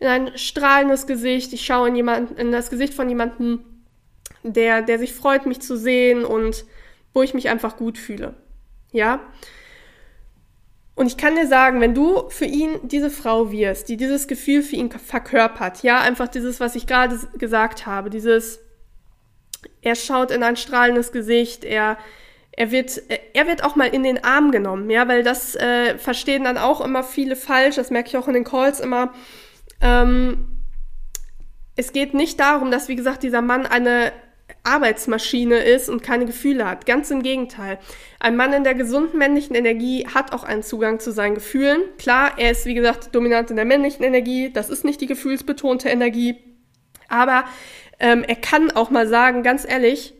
in 0.00 0.06
ein 0.06 0.36
strahlendes 0.36 1.06
Gesicht, 1.06 1.54
ich 1.54 1.64
schaue 1.64 1.88
in, 1.88 1.96
jemand, 1.96 2.38
in 2.38 2.52
das 2.52 2.68
Gesicht 2.68 2.92
von 2.92 3.08
jemandem, 3.08 3.64
der, 4.42 4.82
der 4.82 4.98
sich 4.98 5.14
freut, 5.14 5.46
mich 5.46 5.60
zu 5.60 5.78
sehen 5.78 6.26
und 6.26 6.66
wo 7.14 7.22
ich 7.22 7.32
mich 7.32 7.48
einfach 7.48 7.78
gut 7.78 7.96
fühle. 7.96 8.34
Ja? 8.92 9.20
Und 10.98 11.06
ich 11.06 11.16
kann 11.16 11.36
dir 11.36 11.46
sagen, 11.46 11.80
wenn 11.80 11.94
du 11.94 12.28
für 12.28 12.44
ihn 12.44 12.80
diese 12.82 13.08
Frau 13.08 13.52
wirst, 13.52 13.88
die 13.88 13.96
dieses 13.96 14.26
Gefühl 14.26 14.62
für 14.62 14.74
ihn 14.74 14.90
verkörpert, 14.90 15.84
ja, 15.84 16.00
einfach 16.00 16.26
dieses, 16.26 16.58
was 16.58 16.74
ich 16.74 16.88
gerade 16.88 17.16
gesagt 17.38 17.86
habe, 17.86 18.10
dieses, 18.10 18.58
er 19.80 19.94
schaut 19.94 20.32
in 20.32 20.42
ein 20.42 20.56
strahlendes 20.56 21.12
Gesicht, 21.12 21.62
er, 21.62 21.98
er 22.50 22.72
wird, 22.72 23.00
er 23.32 23.46
wird 23.46 23.62
auch 23.62 23.76
mal 23.76 23.86
in 23.86 24.02
den 24.02 24.24
Arm 24.24 24.50
genommen, 24.50 24.90
ja, 24.90 25.06
weil 25.06 25.22
das 25.22 25.54
äh, 25.54 25.96
verstehen 25.98 26.42
dann 26.42 26.58
auch 26.58 26.80
immer 26.80 27.04
viele 27.04 27.36
falsch, 27.36 27.76
das 27.76 27.92
merke 27.92 28.08
ich 28.08 28.16
auch 28.16 28.26
in 28.26 28.34
den 28.34 28.42
Calls 28.42 28.80
immer, 28.80 29.12
ähm, 29.80 30.48
es 31.76 31.92
geht 31.92 32.12
nicht 32.12 32.40
darum, 32.40 32.72
dass, 32.72 32.88
wie 32.88 32.96
gesagt, 32.96 33.22
dieser 33.22 33.40
Mann 33.40 33.66
eine 33.66 34.10
Arbeitsmaschine 34.64 35.58
ist 35.58 35.88
und 35.88 36.02
keine 36.02 36.26
Gefühle 36.26 36.68
hat. 36.68 36.86
Ganz 36.86 37.10
im 37.10 37.22
Gegenteil. 37.22 37.78
Ein 38.20 38.36
Mann 38.36 38.52
in 38.52 38.64
der 38.64 38.74
gesunden 38.74 39.18
männlichen 39.18 39.54
Energie 39.54 40.06
hat 40.06 40.32
auch 40.32 40.44
einen 40.44 40.62
Zugang 40.62 41.00
zu 41.00 41.12
seinen 41.12 41.34
Gefühlen. 41.34 41.82
Klar, 41.98 42.32
er 42.36 42.50
ist, 42.50 42.66
wie 42.66 42.74
gesagt, 42.74 43.14
dominant 43.14 43.50
in 43.50 43.56
der 43.56 43.64
männlichen 43.64 44.04
Energie. 44.04 44.52
Das 44.52 44.70
ist 44.70 44.84
nicht 44.84 45.00
die 45.00 45.06
gefühlsbetonte 45.06 45.88
Energie. 45.88 46.36
Aber 47.08 47.44
ähm, 47.98 48.24
er 48.24 48.36
kann 48.36 48.70
auch 48.70 48.90
mal 48.90 49.08
sagen, 49.08 49.42
ganz 49.42 49.66
ehrlich, 49.68 50.14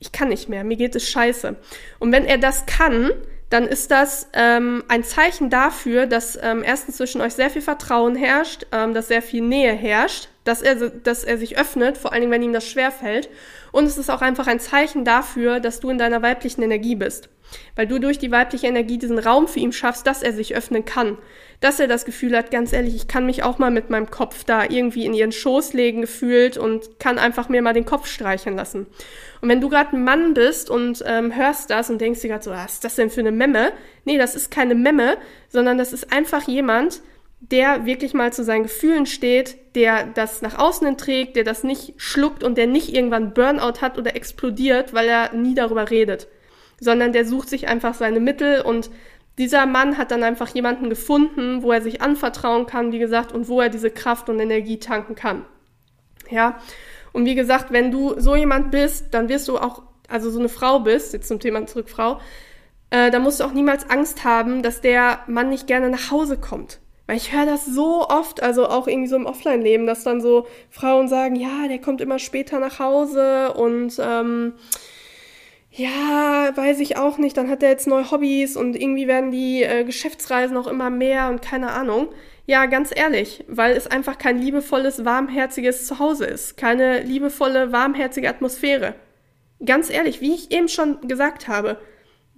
ich 0.00 0.12
kann 0.12 0.28
nicht 0.28 0.48
mehr, 0.48 0.64
mir 0.64 0.76
geht 0.76 0.94
es 0.94 1.08
scheiße. 1.08 1.56
Und 1.98 2.12
wenn 2.12 2.24
er 2.24 2.38
das 2.38 2.66
kann, 2.66 3.10
dann 3.50 3.66
ist 3.66 3.90
das 3.90 4.28
ähm, 4.34 4.84
ein 4.88 5.04
Zeichen 5.04 5.50
dafür, 5.50 6.06
dass 6.06 6.38
ähm, 6.40 6.62
erstens 6.62 6.98
zwischen 6.98 7.20
euch 7.20 7.32
sehr 7.32 7.50
viel 7.50 7.62
Vertrauen 7.62 8.14
herrscht, 8.14 8.66
ähm, 8.72 8.94
dass 8.94 9.08
sehr 9.08 9.22
viel 9.22 9.42
Nähe 9.42 9.72
herrscht, 9.72 10.28
dass 10.48 10.62
er, 10.62 10.76
dass 10.76 11.24
er 11.24 11.36
sich 11.36 11.58
öffnet, 11.58 11.98
vor 11.98 12.12
allen 12.12 12.22
Dingen, 12.22 12.32
wenn 12.32 12.42
ihm 12.42 12.54
das 12.54 12.66
schwer 12.66 12.90
fällt. 12.90 13.28
Und 13.70 13.84
es 13.84 13.98
ist 13.98 14.10
auch 14.10 14.22
einfach 14.22 14.46
ein 14.46 14.60
Zeichen 14.60 15.04
dafür, 15.04 15.60
dass 15.60 15.80
du 15.80 15.90
in 15.90 15.98
deiner 15.98 16.22
weiblichen 16.22 16.62
Energie 16.62 16.94
bist. 16.94 17.28
Weil 17.76 17.86
du 17.86 17.98
durch 17.98 18.18
die 18.18 18.30
weibliche 18.30 18.66
Energie 18.66 18.98
diesen 18.98 19.18
Raum 19.18 19.46
für 19.46 19.60
ihn 19.60 19.72
schaffst, 19.72 20.06
dass 20.06 20.22
er 20.22 20.32
sich 20.32 20.56
öffnen 20.56 20.86
kann. 20.86 21.18
Dass 21.60 21.80
er 21.80 21.86
das 21.86 22.06
Gefühl 22.06 22.36
hat, 22.36 22.50
ganz 22.50 22.72
ehrlich, 22.72 22.94
ich 22.94 23.08
kann 23.08 23.26
mich 23.26 23.42
auch 23.42 23.58
mal 23.58 23.70
mit 23.70 23.90
meinem 23.90 24.10
Kopf 24.10 24.44
da 24.44 24.64
irgendwie 24.64 25.04
in 25.04 25.12
ihren 25.12 25.32
Schoß 25.32 25.74
legen 25.74 26.00
gefühlt 26.00 26.56
und 26.56 26.98
kann 26.98 27.18
einfach 27.18 27.50
mir 27.50 27.60
mal 27.60 27.74
den 27.74 27.84
Kopf 27.84 28.06
streicheln 28.06 28.56
lassen. 28.56 28.86
Und 29.42 29.50
wenn 29.50 29.60
du 29.60 29.68
gerade 29.68 29.96
ein 29.96 30.04
Mann 30.04 30.32
bist 30.32 30.70
und 30.70 31.04
ähm, 31.06 31.34
hörst 31.34 31.68
das 31.70 31.90
und 31.90 32.00
denkst 32.00 32.20
dir 32.22 32.28
gerade 32.28 32.44
so, 32.44 32.50
was 32.50 32.74
ist 32.74 32.84
das 32.84 32.94
denn 32.94 33.10
für 33.10 33.20
eine 33.20 33.32
Memme? 33.32 33.72
Nee, 34.04 34.16
das 34.16 34.34
ist 34.34 34.50
keine 34.50 34.74
Memme, 34.74 35.18
sondern 35.50 35.76
das 35.76 35.92
ist 35.92 36.10
einfach 36.12 36.48
jemand, 36.48 37.02
der 37.40 37.86
wirklich 37.86 38.14
mal 38.14 38.32
zu 38.32 38.42
seinen 38.42 38.64
Gefühlen 38.64 39.06
steht, 39.06 39.76
der 39.76 40.06
das 40.06 40.42
nach 40.42 40.58
außen 40.58 40.96
trägt, 40.96 41.36
der 41.36 41.44
das 41.44 41.62
nicht 41.62 41.94
schluckt 41.96 42.42
und 42.42 42.58
der 42.58 42.66
nicht 42.66 42.92
irgendwann 42.94 43.32
Burnout 43.32 43.80
hat 43.80 43.96
oder 43.96 44.16
explodiert, 44.16 44.92
weil 44.92 45.08
er 45.08 45.32
nie 45.34 45.54
darüber 45.54 45.90
redet, 45.90 46.28
sondern 46.80 47.12
der 47.12 47.24
sucht 47.24 47.48
sich 47.48 47.68
einfach 47.68 47.94
seine 47.94 48.20
Mittel 48.20 48.62
und 48.62 48.90
dieser 49.38 49.66
Mann 49.66 49.96
hat 49.96 50.10
dann 50.10 50.24
einfach 50.24 50.48
jemanden 50.48 50.90
gefunden, 50.90 51.62
wo 51.62 51.70
er 51.70 51.80
sich 51.80 52.02
anvertrauen 52.02 52.66
kann, 52.66 52.90
wie 52.90 52.98
gesagt, 52.98 53.30
und 53.30 53.48
wo 53.48 53.60
er 53.60 53.68
diese 53.68 53.90
Kraft 53.90 54.28
und 54.28 54.40
Energie 54.40 54.80
tanken 54.80 55.14
kann. 55.14 55.44
Ja. 56.28 56.58
Und 57.12 57.24
wie 57.24 57.36
gesagt, 57.36 57.70
wenn 57.70 57.92
du 57.92 58.18
so 58.18 58.34
jemand 58.34 58.72
bist, 58.72 59.14
dann 59.14 59.28
wirst 59.28 59.46
du 59.46 59.58
auch, 59.58 59.82
also 60.08 60.30
so 60.30 60.40
eine 60.40 60.48
Frau 60.48 60.80
bist, 60.80 61.12
jetzt 61.12 61.28
zum 61.28 61.38
Thema 61.38 61.64
zurück 61.66 61.88
Frau, 61.88 62.20
äh, 62.90 63.12
da 63.12 63.20
musst 63.20 63.38
du 63.38 63.44
auch 63.44 63.52
niemals 63.52 63.88
Angst 63.88 64.24
haben, 64.24 64.62
dass 64.62 64.80
der 64.80 65.20
Mann 65.28 65.50
nicht 65.50 65.68
gerne 65.68 65.88
nach 65.88 66.10
Hause 66.10 66.36
kommt. 66.36 66.80
Weil 67.08 67.16
ich 67.16 67.32
höre 67.32 67.46
das 67.46 67.64
so 67.64 68.06
oft, 68.06 68.42
also 68.42 68.68
auch 68.68 68.86
irgendwie 68.86 69.08
so 69.08 69.16
im 69.16 69.24
Offline-Leben, 69.24 69.86
dass 69.86 70.04
dann 70.04 70.20
so 70.20 70.46
Frauen 70.68 71.08
sagen, 71.08 71.36
ja, 71.36 71.66
der 71.66 71.78
kommt 71.78 72.02
immer 72.02 72.18
später 72.18 72.60
nach 72.60 72.78
Hause 72.78 73.54
und 73.54 73.98
ähm, 73.98 74.52
ja, 75.70 76.52
weiß 76.54 76.80
ich 76.80 76.98
auch 76.98 77.16
nicht, 77.16 77.34
dann 77.38 77.48
hat 77.48 77.62
er 77.62 77.70
jetzt 77.70 77.86
neue 77.86 78.10
Hobbys 78.10 78.58
und 78.58 78.76
irgendwie 78.76 79.06
werden 79.06 79.30
die 79.30 79.62
äh, 79.62 79.84
Geschäftsreisen 79.84 80.54
auch 80.58 80.66
immer 80.66 80.90
mehr 80.90 81.30
und 81.30 81.40
keine 81.40 81.70
Ahnung. 81.70 82.08
Ja, 82.44 82.66
ganz 82.66 82.90
ehrlich, 82.94 83.42
weil 83.48 83.74
es 83.74 83.86
einfach 83.86 84.18
kein 84.18 84.38
liebevolles, 84.38 85.06
warmherziges 85.06 85.86
Zuhause 85.86 86.26
ist, 86.26 86.58
keine 86.58 87.00
liebevolle, 87.00 87.72
warmherzige 87.72 88.28
Atmosphäre. 88.28 88.94
Ganz 89.64 89.88
ehrlich, 89.88 90.20
wie 90.20 90.34
ich 90.34 90.50
eben 90.52 90.68
schon 90.68 91.08
gesagt 91.08 91.48
habe, 91.48 91.78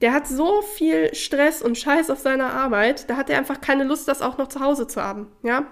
der 0.00 0.12
hat 0.12 0.26
so 0.26 0.62
viel 0.62 1.14
Stress 1.14 1.62
und 1.62 1.78
Scheiß 1.78 2.10
auf 2.10 2.18
seiner 2.18 2.52
Arbeit, 2.52 3.08
da 3.10 3.16
hat 3.16 3.30
er 3.30 3.38
einfach 3.38 3.60
keine 3.60 3.84
Lust, 3.84 4.08
das 4.08 4.22
auch 4.22 4.38
noch 4.38 4.48
zu 4.48 4.60
Hause 4.60 4.86
zu 4.86 5.02
haben, 5.02 5.28
ja. 5.42 5.66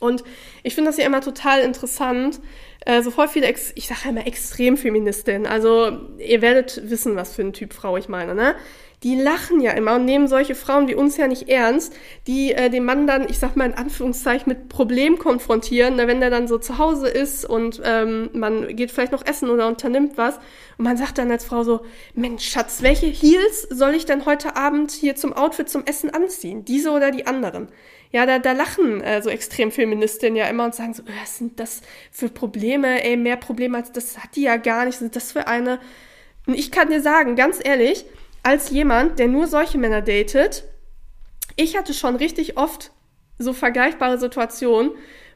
Und 0.00 0.24
ich 0.64 0.74
finde 0.74 0.90
das 0.90 0.98
ja 0.98 1.06
immer 1.06 1.20
total 1.20 1.60
interessant, 1.60 2.40
äh, 2.86 3.02
so 3.02 3.10
voll 3.10 3.28
viele, 3.28 3.46
Ex 3.46 3.72
ich 3.76 3.86
sage 3.86 4.00
ja 4.04 4.10
immer 4.10 4.26
Extremfeministinnen, 4.26 5.46
also 5.46 6.10
ihr 6.18 6.42
werdet 6.42 6.90
wissen, 6.90 7.14
was 7.14 7.34
für 7.34 7.42
ein 7.42 7.52
Typ 7.52 7.72
Frau 7.72 7.96
ich 7.96 8.08
meine, 8.08 8.34
ne? 8.34 8.56
Die 9.02 9.16
lachen 9.16 9.60
ja 9.60 9.72
immer 9.72 9.96
und 9.96 10.04
nehmen 10.04 10.28
solche 10.28 10.54
Frauen 10.54 10.88
wie 10.88 10.94
uns 10.94 11.16
ja 11.16 11.26
nicht 11.26 11.48
ernst, 11.48 11.94
die 12.26 12.52
äh, 12.52 12.70
den 12.70 12.84
Mann 12.84 13.06
dann, 13.06 13.28
ich 13.28 13.38
sag 13.38 13.56
mal 13.56 13.66
in 13.66 13.74
Anführungszeichen, 13.74 14.48
mit 14.48 14.68
Problem 14.68 15.18
konfrontieren, 15.18 15.96
ne, 15.96 16.06
wenn 16.06 16.20
der 16.20 16.30
dann 16.30 16.46
so 16.46 16.58
zu 16.58 16.78
Hause 16.78 17.08
ist 17.08 17.44
und 17.44 17.80
ähm, 17.84 18.30
man 18.32 18.76
geht 18.76 18.90
vielleicht 18.90 19.12
noch 19.12 19.26
essen 19.26 19.50
oder 19.50 19.66
unternimmt 19.66 20.16
was 20.16 20.36
und 20.78 20.84
man 20.84 20.96
sagt 20.96 21.18
dann 21.18 21.30
als 21.30 21.44
Frau 21.44 21.64
so, 21.64 21.80
Mensch, 22.14 22.48
Schatz, 22.48 22.82
welche 22.82 23.06
Heels 23.06 23.62
soll 23.70 23.94
ich 23.94 24.06
denn 24.06 24.26
heute 24.26 24.56
Abend 24.56 24.92
hier 24.92 25.16
zum 25.16 25.32
Outfit 25.32 25.68
zum 25.68 25.84
Essen 25.84 26.10
anziehen? 26.10 26.64
Diese 26.64 26.90
oder 26.90 27.10
die 27.10 27.26
anderen? 27.26 27.68
Ja, 28.12 28.26
da, 28.26 28.38
da 28.38 28.52
lachen 28.52 29.00
äh, 29.00 29.22
so 29.22 29.30
Extremfeministinnen 29.30 30.36
ja 30.36 30.46
immer 30.46 30.66
und 30.66 30.74
sagen 30.74 30.92
so, 30.92 31.02
was 31.22 31.38
sind 31.38 31.58
das 31.58 31.80
für 32.10 32.28
Probleme? 32.28 33.02
Ey, 33.02 33.16
mehr 33.16 33.36
Probleme 33.36 33.78
als 33.78 33.90
das 33.90 34.18
hat 34.18 34.36
die 34.36 34.42
ja 34.42 34.58
gar 34.58 34.84
nicht. 34.84 34.98
Sind 34.98 35.16
das 35.16 35.32
für 35.32 35.46
eine? 35.46 35.80
Und 36.46 36.54
ich 36.54 36.70
kann 36.70 36.90
dir 36.90 37.00
sagen, 37.00 37.36
ganz 37.36 37.58
ehrlich, 37.62 38.04
als 38.42 38.70
jemand, 38.70 39.18
der 39.18 39.28
nur 39.28 39.46
solche 39.46 39.78
Männer 39.78 40.02
datet, 40.02 40.64
ich 41.56 41.76
hatte 41.76 41.94
schon 41.94 42.16
richtig 42.16 42.56
oft 42.56 42.90
so 43.38 43.52
vergleichbare 43.52 44.18
Situationen, 44.18 44.92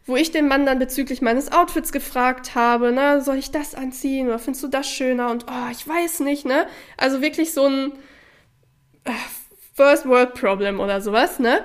wo 0.07 0.17
ich 0.17 0.31
den 0.31 0.47
Mann 0.47 0.67
dann 0.67 0.79
bezüglich 0.79 1.21
meines 1.21 1.51
Outfits 1.51 1.91
gefragt 1.91 2.55
habe, 2.55 2.93
ne, 2.93 3.21
soll 3.21 3.37
ich 3.37 3.51
das 3.51 3.75
anziehen 3.75 4.29
oder 4.29 4.39
findest 4.39 4.65
du 4.65 4.69
das 4.69 4.89
schöner 4.89 5.31
und 5.31 5.47
oh, 5.49 5.71
ich 5.73 5.87
weiß 5.87 6.21
nicht, 6.21 6.45
ne? 6.45 6.67
Also 6.97 7.21
wirklich 7.21 7.53
so 7.53 7.67
ein 7.67 7.93
äh, 9.05 9.11
First 9.75 10.07
World 10.07 10.35
Problem 10.35 10.79
oder 10.79 11.01
sowas, 11.01 11.41
ne? 11.41 11.65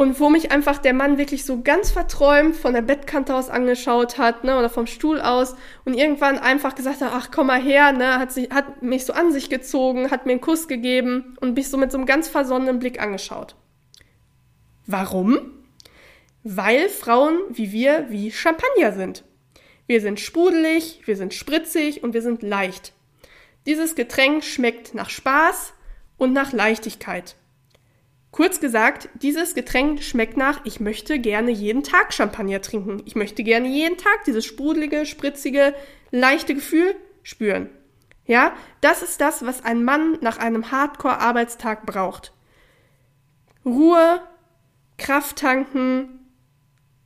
Und 0.00 0.18
wo 0.18 0.30
mich 0.30 0.50
einfach 0.50 0.78
der 0.78 0.94
Mann 0.94 1.18
wirklich 1.18 1.44
so 1.44 1.60
ganz 1.60 1.90
verträumt 1.90 2.56
von 2.56 2.72
der 2.72 2.80
Bettkante 2.80 3.34
aus 3.34 3.50
angeschaut 3.50 4.16
hat, 4.16 4.44
ne, 4.44 4.58
oder 4.58 4.70
vom 4.70 4.86
Stuhl 4.86 5.20
aus 5.20 5.54
und 5.84 5.92
irgendwann 5.92 6.38
einfach 6.38 6.74
gesagt 6.74 7.02
hat, 7.02 7.10
ach 7.12 7.28
komm 7.30 7.48
mal 7.48 7.60
her, 7.60 7.92
ne, 7.92 8.18
hat, 8.18 8.32
sich, 8.32 8.48
hat 8.48 8.80
mich 8.80 9.04
so 9.04 9.12
an 9.12 9.30
sich 9.30 9.50
gezogen, 9.50 10.10
hat 10.10 10.24
mir 10.24 10.32
einen 10.32 10.40
Kuss 10.40 10.68
gegeben 10.68 11.36
und 11.42 11.54
mich 11.54 11.68
so 11.68 11.76
mit 11.76 11.92
so 11.92 11.98
einem 11.98 12.06
ganz 12.06 12.28
versonnenen 12.28 12.78
Blick 12.78 12.98
angeschaut. 12.98 13.56
Warum? 14.86 15.38
Weil 16.44 16.88
Frauen 16.88 17.38
wie 17.50 17.70
wir 17.70 18.06
wie 18.08 18.32
Champagner 18.32 18.92
sind. 18.92 19.22
Wir 19.86 20.00
sind 20.00 20.18
sprudelig, 20.18 21.02
wir 21.04 21.16
sind 21.16 21.34
spritzig 21.34 22.02
und 22.02 22.14
wir 22.14 22.22
sind 22.22 22.40
leicht. 22.40 22.94
Dieses 23.66 23.94
Getränk 23.96 24.44
schmeckt 24.44 24.94
nach 24.94 25.10
Spaß 25.10 25.74
und 26.16 26.32
nach 26.32 26.54
Leichtigkeit. 26.54 27.36
Kurz 28.30 28.60
gesagt, 28.60 29.08
dieses 29.14 29.54
Getränk 29.54 30.02
schmeckt 30.02 30.36
nach, 30.36 30.60
ich 30.64 30.78
möchte 30.78 31.18
gerne 31.18 31.50
jeden 31.50 31.82
Tag 31.82 32.12
Champagner 32.12 32.60
trinken. 32.60 33.02
Ich 33.04 33.16
möchte 33.16 33.42
gerne 33.42 33.68
jeden 33.68 33.98
Tag 33.98 34.24
dieses 34.24 34.44
sprudelige, 34.44 35.04
spritzige, 35.04 35.74
leichte 36.12 36.54
Gefühl 36.54 36.94
spüren. 37.22 37.68
Ja, 38.26 38.52
das 38.80 39.02
ist 39.02 39.20
das, 39.20 39.44
was 39.44 39.64
ein 39.64 39.82
Mann 39.82 40.18
nach 40.20 40.38
einem 40.38 40.70
Hardcore-Arbeitstag 40.70 41.86
braucht. 41.86 42.32
Ruhe, 43.64 44.22
Kraft 44.96 45.36
tanken, 45.36 46.20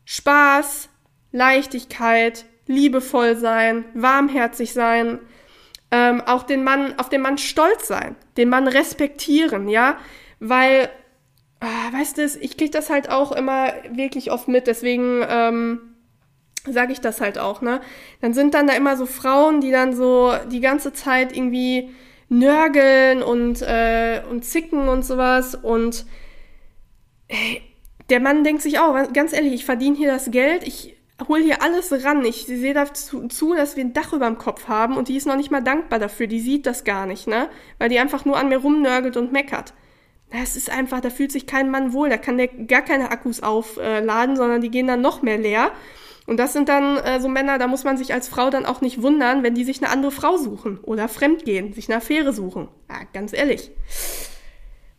Spaß, 0.05 0.91
Leichtigkeit, 1.33 2.45
liebevoll 2.67 3.37
sein, 3.37 3.87
warmherzig 3.95 4.75
sein, 4.75 5.19
ähm, 5.91 6.21
auch 6.21 6.43
den 6.43 6.63
Mann, 6.65 6.99
auf 6.99 7.09
den 7.09 7.23
Mann 7.23 7.39
stolz 7.39 7.89
sein, 7.89 8.17
den 8.37 8.51
Mann 8.51 8.69
respektieren, 8.69 9.69
ja, 9.69 9.99
weil 10.41 10.91
weißt 11.65 12.19
du, 12.19 12.25
ich 12.41 12.57
kriege 12.57 12.71
das 12.71 12.91
halt 12.91 13.11
auch 13.11 13.33
immer 13.33 13.73
wirklich 13.91 14.31
oft 14.31 14.49
mit, 14.49 14.67
deswegen 14.67 15.25
ähm, 15.29 15.81
sage 16.67 16.93
ich 16.93 17.01
das 17.01 17.21
halt 17.21 17.39
auch, 17.39 17.61
ne? 17.61 17.81
Dann 18.21 18.35
sind 18.35 18.55
dann 18.55 18.67
da 18.67 18.75
immer 18.75 18.97
so 18.97 19.07
Frauen, 19.07 19.61
die 19.61 19.71
dann 19.71 19.95
so 19.95 20.33
die 20.51 20.61
ganze 20.61 20.93
Zeit 20.93 21.37
irgendwie 21.37 21.91
nörgeln 22.29 23.23
und, 23.23 23.63
äh, 23.63 24.23
und 24.31 24.45
zicken 24.45 24.89
und 24.89 25.05
sowas. 25.05 25.55
Und 25.55 26.07
der 28.11 28.21
Mann 28.21 28.45
denkt 28.45 28.63
sich 28.63 28.79
auch, 28.79 29.13
ganz 29.13 29.33
ehrlich, 29.33 29.53
ich 29.53 29.65
verdiene 29.65 29.97
hier 29.97 30.11
das 30.11 30.31
Geld, 30.31 30.67
ich 30.67 30.97
hole 31.29 31.43
hier 31.43 31.63
alles 31.63 31.93
ran. 32.05 32.25
Ich 32.25 32.47
sehe 32.47 32.75
dazu 32.75 33.29
zu, 33.29 33.55
dass 33.55 33.77
wir 33.77 33.85
ein 33.85 33.93
Dach 33.93 34.13
über 34.13 34.27
dem 34.27 34.39
Kopf 34.39 34.69
haben 34.69 34.97
und 34.97 35.09
die 35.09 35.17
ist 35.17 35.27
noch 35.27 35.37
nicht 35.37 35.51
mal 35.51 35.63
dankbar 35.63 35.99
dafür. 35.99 36.27
Die 36.27 36.41
sieht 36.41 36.67
das 36.67 36.85
gar 36.85 37.07
nicht, 37.07 37.27
ne? 37.27 37.49
Weil 37.79 37.89
die 37.89 37.99
einfach 37.99 38.25
nur 38.25 38.37
an 38.37 38.49
mir 38.49 38.59
rumnörgelt 38.59 39.17
und 39.17 39.33
meckert. 39.33 39.75
Das 40.41 40.57
ist 40.57 40.69
einfach, 40.69 41.01
da 41.01 41.11
fühlt 41.11 41.31
sich 41.31 41.47
kein 41.47 41.71
Mann 41.71 41.93
wohl. 41.93 42.09
Da 42.09 42.17
kann 42.17 42.39
der 42.39 42.49
gar 42.49 42.83
keine 42.83 43.13
Akkus 43.13 43.41
aufladen, 43.41 44.35
sondern 44.37 44.61
die 44.61 44.71
gehen 44.71 44.89
dann 44.89 45.01
noch 45.01 45.23
mehr 45.23 45.39
leer. 45.39 45.71
Und 46.27 46.39
das 46.39 46.53
sind 46.53 46.69
dann 46.69 46.97
äh, 46.97 47.21
so 47.21 47.29
Männer, 47.29 47.59
da 47.59 47.69
muss 47.69 47.85
man 47.85 47.97
sich 47.97 48.13
als 48.13 48.29
Frau 48.29 48.51
dann 48.51 48.67
auch 48.67 48.81
nicht 48.81 49.01
wundern, 49.01 49.45
wenn 49.45 49.55
die 49.55 49.63
sich 49.63 49.81
eine 49.81 49.93
andere 49.93 50.11
Frau 50.11 50.37
suchen 50.37 50.79
oder 50.79 51.07
fremdgehen, 51.07 51.73
sich 51.73 51.89
eine 51.89 51.99
Affäre 51.99 52.33
suchen. 52.33 52.69
Ja, 52.91 53.03
ganz 53.13 53.33
ehrlich. 53.33 53.71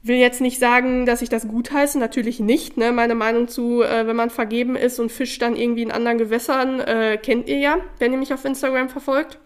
Will 0.03 0.17
jetzt 0.17 0.39
nicht 0.39 0.59
sagen, 0.59 1.05
dass 1.05 1.21
ich 1.21 1.29
das 1.29 1.47
gutheiße, 1.47 1.99
natürlich 1.99 2.39
nicht. 2.39 2.77
Ne? 2.77 2.93
Meine 2.93 3.15
Meinung 3.15 3.49
zu, 3.49 3.81
äh, 3.81 4.07
wenn 4.07 4.15
man 4.15 4.29
vergeben 4.29 4.77
ist 4.77 4.99
und 4.99 5.11
fischt 5.11 5.41
dann 5.41 5.57
irgendwie 5.57 5.81
in 5.81 5.91
anderen 5.91 6.17
Gewässern, 6.17 6.79
äh, 6.79 7.17
kennt 7.21 7.49
ihr 7.49 7.57
ja, 7.57 7.77
wenn 7.99 8.13
ihr 8.13 8.19
mich 8.19 8.33
auf 8.33 8.45
Instagram 8.45 8.87
verfolgt. 8.87 9.39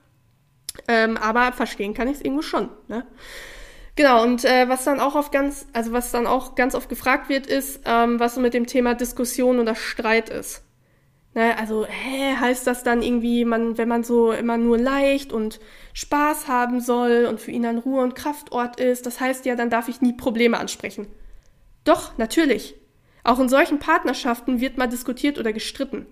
Ähm, 0.87 1.17
aber 1.17 1.51
verstehen 1.53 1.95
kann 1.95 2.07
ich 2.09 2.17
es 2.17 2.21
irgendwo 2.21 2.43
schon. 2.43 2.69
Ne? 2.87 3.07
Genau, 3.99 4.23
und 4.23 4.45
äh, 4.45 4.69
was 4.69 4.85
dann 4.85 5.01
auch 5.01 5.17
auf 5.17 5.29
ganz, 5.29 5.67
also 5.73 5.91
was 5.91 6.09
dann 6.11 6.25
auch 6.25 6.55
ganz 6.55 6.73
oft 6.73 6.87
gefragt 6.87 7.27
wird, 7.27 7.47
ist, 7.47 7.81
ähm, 7.83 8.17
was 8.17 8.35
so 8.35 8.39
mit 8.39 8.53
dem 8.53 8.65
Thema 8.65 8.93
Diskussion 8.93 9.59
oder 9.59 9.75
Streit 9.75 10.29
ist. 10.29 10.63
Ne, 11.33 11.57
also, 11.57 11.85
hä, 11.85 12.37
heißt 12.39 12.65
das 12.65 12.83
dann 12.83 13.01
irgendwie, 13.01 13.43
man, 13.43 13.77
wenn 13.77 13.89
man 13.89 14.05
so 14.05 14.31
immer 14.31 14.55
nur 14.55 14.77
leicht 14.77 15.33
und 15.33 15.59
Spaß 15.91 16.47
haben 16.47 16.79
soll 16.79 17.25
und 17.29 17.41
für 17.41 17.51
ihn 17.51 17.63
dann 17.63 17.77
Ruhe 17.77 18.01
und 18.01 18.15
Kraftort 18.15 18.79
ist, 18.79 19.05
das 19.05 19.19
heißt 19.19 19.45
ja, 19.45 19.57
dann 19.57 19.69
darf 19.69 19.89
ich 19.89 19.99
nie 19.99 20.13
Probleme 20.13 20.57
ansprechen. 20.57 21.07
Doch, 21.83 22.17
natürlich. 22.17 22.75
Auch 23.25 23.41
in 23.41 23.49
solchen 23.49 23.79
Partnerschaften 23.79 24.61
wird 24.61 24.77
mal 24.77 24.87
diskutiert 24.87 25.37
oder 25.37 25.51
gestritten. 25.51 26.05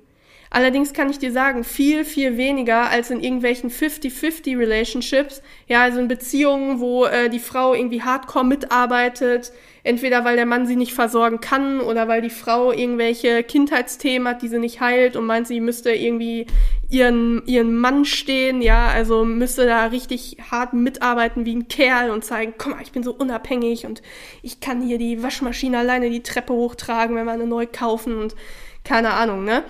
Allerdings 0.49 0.93
kann 0.93 1.09
ich 1.09 1.19
dir 1.19 1.31
sagen, 1.31 1.63
viel, 1.63 2.05
viel 2.05 2.37
weniger 2.37 2.89
als 2.89 3.11
in 3.11 3.21
irgendwelchen 3.21 3.69
50-50 3.69 4.57
Relationships. 4.57 5.41
Ja, 5.67 5.81
also 5.81 5.99
in 5.99 6.07
Beziehungen, 6.07 6.79
wo 6.79 7.05
äh, 7.05 7.29
die 7.29 7.39
Frau 7.39 7.73
irgendwie 7.73 8.01
hardcore 8.01 8.45
mitarbeitet, 8.45 9.51
entweder 9.83 10.23
weil 10.25 10.35
der 10.35 10.45
Mann 10.45 10.65
sie 10.65 10.75
nicht 10.75 10.93
versorgen 10.93 11.41
kann 11.41 11.81
oder 11.81 12.07
weil 12.07 12.21
die 12.21 12.29
Frau 12.29 12.71
irgendwelche 12.71 13.43
Kindheitsthemen 13.43 14.27
hat, 14.27 14.41
die 14.41 14.47
sie 14.47 14.59
nicht 14.59 14.79
heilt 14.79 15.15
und 15.15 15.25
meint, 15.25 15.47
sie 15.47 15.59
müsste 15.59 15.91
irgendwie 15.91 16.47
ihren, 16.89 17.45
ihren 17.45 17.75
Mann 17.75 18.05
stehen, 18.05 18.61
ja, 18.61 18.87
also 18.87 19.25
müsste 19.25 19.65
da 19.65 19.87
richtig 19.87 20.37
hart 20.49 20.73
mitarbeiten 20.73 21.45
wie 21.45 21.55
ein 21.55 21.67
Kerl 21.67 22.09
und 22.09 22.23
zeigen, 22.23 22.53
komm 22.57 22.73
mal, 22.73 22.81
ich 22.81 22.91
bin 22.93 23.03
so 23.03 23.13
unabhängig 23.13 23.85
und 23.85 24.01
ich 24.41 24.59
kann 24.59 24.81
hier 24.81 24.97
die 24.97 25.21
Waschmaschine 25.23 25.79
alleine 25.79 26.09
die 26.09 26.23
Treppe 26.23 26.53
hochtragen, 26.53 27.15
wenn 27.15 27.25
wir 27.25 27.33
eine 27.33 27.47
neu 27.47 27.65
kaufen 27.65 28.17
und 28.17 28.35
keine 28.83 29.11
Ahnung, 29.11 29.43
ne? 29.43 29.63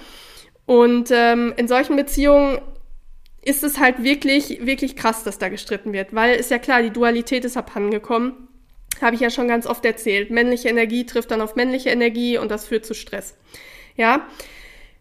Und 0.67 1.11
ähm, 1.11 1.53
in 1.55 1.69
solchen 1.69 1.95
Beziehungen 1.95 2.59
ist 3.41 3.63
es 3.63 3.79
halt 3.79 4.03
wirklich, 4.03 4.65
wirklich 4.65 4.97
krass, 4.97 5.23
dass 5.23 5.39
da 5.39 5.47
gestritten 5.47 5.93
wird, 5.93 6.13
weil 6.13 6.35
ist 6.35 6.51
ja 6.51 6.59
klar, 6.59 6.83
die 6.83 6.91
Dualität 6.91 7.45
ist 7.45 7.55
abhandengekommen. 7.55 8.33
Habe 9.01 9.15
ich 9.15 9.21
ja 9.21 9.29
schon 9.29 9.47
ganz 9.47 9.65
oft 9.65 9.85
erzählt. 9.85 10.29
Männliche 10.29 10.67
Energie 10.67 11.05
trifft 11.05 11.31
dann 11.31 11.39
auf 11.39 11.55
männliche 11.55 11.89
Energie 11.89 12.37
und 12.37 12.51
das 12.51 12.67
führt 12.67 12.85
zu 12.85 12.93
Stress. 12.93 13.37
Ja. 13.95 14.27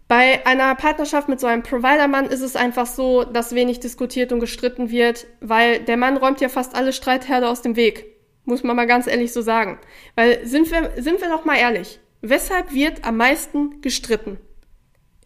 Bei 0.07 0.47
einer 0.47 0.73
Partnerschaft 0.77 1.29
mit 1.29 1.41
so 1.41 1.49
einem 1.49 1.65
Provider-Mann 1.65 2.27
ist 2.27 2.43
es 2.43 2.55
einfach 2.55 2.87
so, 2.87 3.25
dass 3.25 3.57
wenig 3.57 3.81
diskutiert 3.81 4.31
und 4.31 4.39
gestritten 4.39 4.91
wird, 4.91 5.27
weil 5.41 5.81
der 5.81 5.97
Mann 5.97 6.17
räumt 6.17 6.41
ja 6.41 6.49
fast 6.49 6.77
alle 6.77 6.93
Streitherde 6.93 7.49
aus 7.49 7.63
dem 7.63 7.75
Weg. 7.75 8.07
Muss 8.45 8.63
man 8.63 8.77
mal 8.77 8.87
ganz 8.87 9.09
ehrlich 9.09 9.33
so 9.33 9.43
sagen. 9.43 9.81
Weil 10.15 10.47
sind 10.47 10.71
wir, 10.71 10.93
sind 11.03 11.21
wir 11.21 11.29
doch 11.29 11.45
mal 11.45 11.57
ehrlich. 11.57 11.99
Weshalb 12.21 12.73
wird 12.73 13.05
am 13.05 13.17
meisten 13.17 13.81
gestritten? 13.81 14.39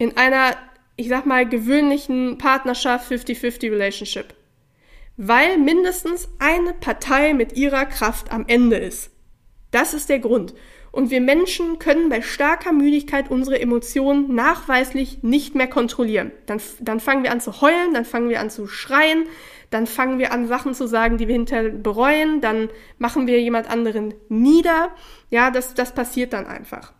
In 0.01 0.17
einer, 0.17 0.55
ich 0.95 1.09
sag 1.09 1.27
mal, 1.27 1.47
gewöhnlichen 1.47 2.39
Partnerschaft 2.39 3.11
50-50 3.11 3.69
Relationship. 3.69 4.33
Weil 5.15 5.59
mindestens 5.59 6.27
eine 6.39 6.73
Partei 6.73 7.35
mit 7.35 7.53
ihrer 7.55 7.85
Kraft 7.85 8.31
am 8.31 8.45
Ende 8.47 8.77
ist. 8.77 9.11
Das 9.69 9.93
ist 9.93 10.09
der 10.09 10.17
Grund. 10.17 10.55
Und 10.91 11.11
wir 11.11 11.21
Menschen 11.21 11.77
können 11.77 12.09
bei 12.09 12.23
starker 12.23 12.73
Müdigkeit 12.73 13.29
unsere 13.29 13.61
Emotionen 13.61 14.33
nachweislich 14.33 15.21
nicht 15.21 15.53
mehr 15.53 15.67
kontrollieren. 15.67 16.31
Dann, 16.47 16.59
dann 16.79 16.99
fangen 16.99 17.21
wir 17.21 17.31
an 17.31 17.39
zu 17.39 17.61
heulen, 17.61 17.93
dann 17.93 18.03
fangen 18.03 18.29
wir 18.29 18.39
an 18.39 18.49
zu 18.49 18.65
schreien, 18.65 19.27
dann 19.69 19.85
fangen 19.85 20.17
wir 20.17 20.33
an, 20.33 20.47
Sachen 20.47 20.73
zu 20.73 20.87
sagen, 20.87 21.19
die 21.19 21.27
wir 21.27 21.35
hinterher 21.35 21.69
bereuen, 21.69 22.41
dann 22.41 22.69
machen 22.97 23.27
wir 23.27 23.39
jemand 23.39 23.69
anderen 23.69 24.15
nieder. 24.29 24.89
Ja, 25.29 25.51
das, 25.51 25.75
das 25.75 25.93
passiert 25.93 26.33
dann 26.33 26.47
einfach. 26.47 26.91